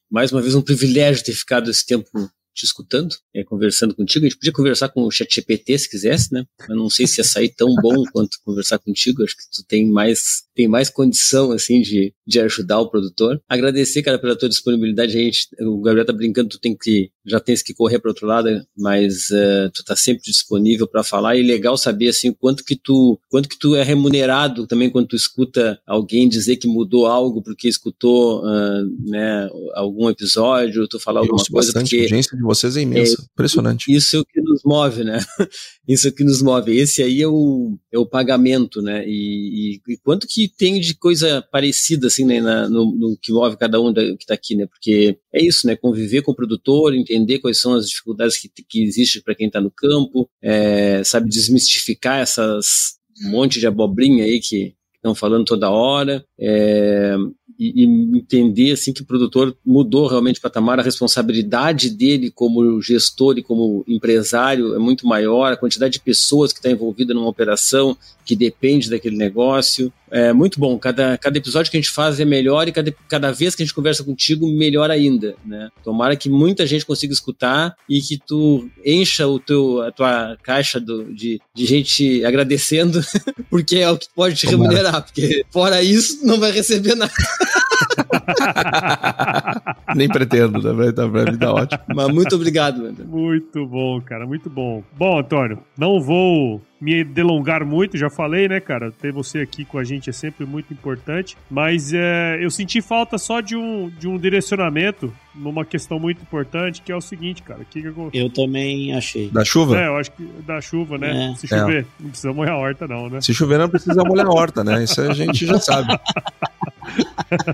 [0.10, 2.10] mais uma vez um privilégio ter ficado esse tempo
[2.56, 4.26] te escutando, é, conversando contigo.
[4.26, 6.46] A gente podia conversar com o ChatGPT se quisesse, né?
[6.70, 9.24] Eu não sei se ia sair tão bom quanto conversar contigo.
[9.24, 13.42] Acho que tu tem mais, tem mais condição, assim, de, de ajudar o produtor.
[13.48, 15.18] Agradecer, cara, pela tua disponibilidade.
[15.18, 18.26] A gente, o Gabriel tá brincando, tu tem que, já tens que correr para outro
[18.26, 21.36] lado, mas uh, tu tá sempre disponível para falar.
[21.36, 25.16] E legal saber, assim, quanto que tu, quanto que tu é remunerado também quando tu
[25.16, 31.44] escuta alguém dizer que mudou algo porque escutou, uh, né, algum episódio, tu falar alguma
[31.44, 31.74] coisa.
[31.74, 33.22] Bastante, porque vocês é imensa.
[33.22, 33.94] É, Impressionante.
[33.94, 35.20] Isso é o que nos move, né?
[35.88, 36.76] Isso é o que nos move.
[36.76, 39.04] Esse aí é o, é o pagamento, né?
[39.06, 42.42] E, e, e quanto que tem de coisa parecida, assim, né?
[42.42, 44.66] Na, no, no, que move cada um da, que está aqui, né?
[44.66, 45.76] Porque é isso, né?
[45.76, 49.62] Conviver com o produtor, entender quais são as dificuldades que, que existem para quem está
[49.62, 55.70] no campo, é, sabe, desmistificar essas um monte de abobrinha aí que estão falando toda
[55.70, 56.26] hora.
[56.40, 57.16] É,
[57.58, 62.82] e, e, entender assim que o produtor mudou realmente o patamar, a responsabilidade dele como
[62.82, 67.30] gestor e como empresário é muito maior, a quantidade de pessoas que está envolvida numa
[67.30, 69.94] operação que depende daquele negócio.
[70.16, 73.34] É muito bom, cada, cada episódio que a gente faz é melhor e cada, cada
[73.34, 75.68] vez que a gente conversa contigo, melhor ainda, né?
[75.84, 80.80] Tomara que muita gente consiga escutar e que tu encha o teu, a tua caixa
[80.80, 83.02] do, de, de gente agradecendo,
[83.52, 84.70] porque é o que pode te Tomara.
[84.70, 87.12] remunerar, porque fora isso não vai receber nada.
[89.98, 90.94] Nem pretendo, né?
[90.94, 91.82] Tá pra mim tá ótimo.
[91.94, 92.96] Mas muito obrigado, mano.
[93.06, 94.82] Muito bom, cara, muito bom.
[94.98, 98.92] Bom, Antônio, não vou me delongar muito, já falei, né, cara?
[98.92, 101.38] Ter você aqui com a gente é sempre muito importante.
[101.50, 106.82] Mas é, eu senti falta só de um, de um direcionamento numa questão muito importante,
[106.82, 107.66] que é o seguinte, cara.
[107.70, 108.10] Que que eu...
[108.14, 109.30] eu também achei.
[109.30, 109.80] Da chuva?
[109.80, 111.32] É, eu acho que da chuva, né?
[111.32, 111.36] É.
[111.36, 111.86] Se chover, é.
[112.00, 113.22] não precisa molhar a horta, não, né?
[113.22, 114.84] Se chover, não precisa molhar a horta, né?
[114.84, 115.98] Isso a gente já sabe.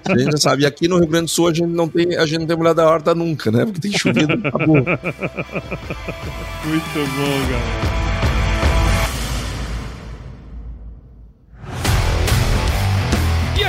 [0.09, 0.63] A gente já sabe.
[0.63, 2.57] E aqui no Rio Grande do Sul a gente não tem, a gente não tem
[2.57, 3.65] mulher da horta nunca, né?
[3.65, 4.75] Porque tem chovido, acabou.
[6.65, 8.30] Muito bom, galera.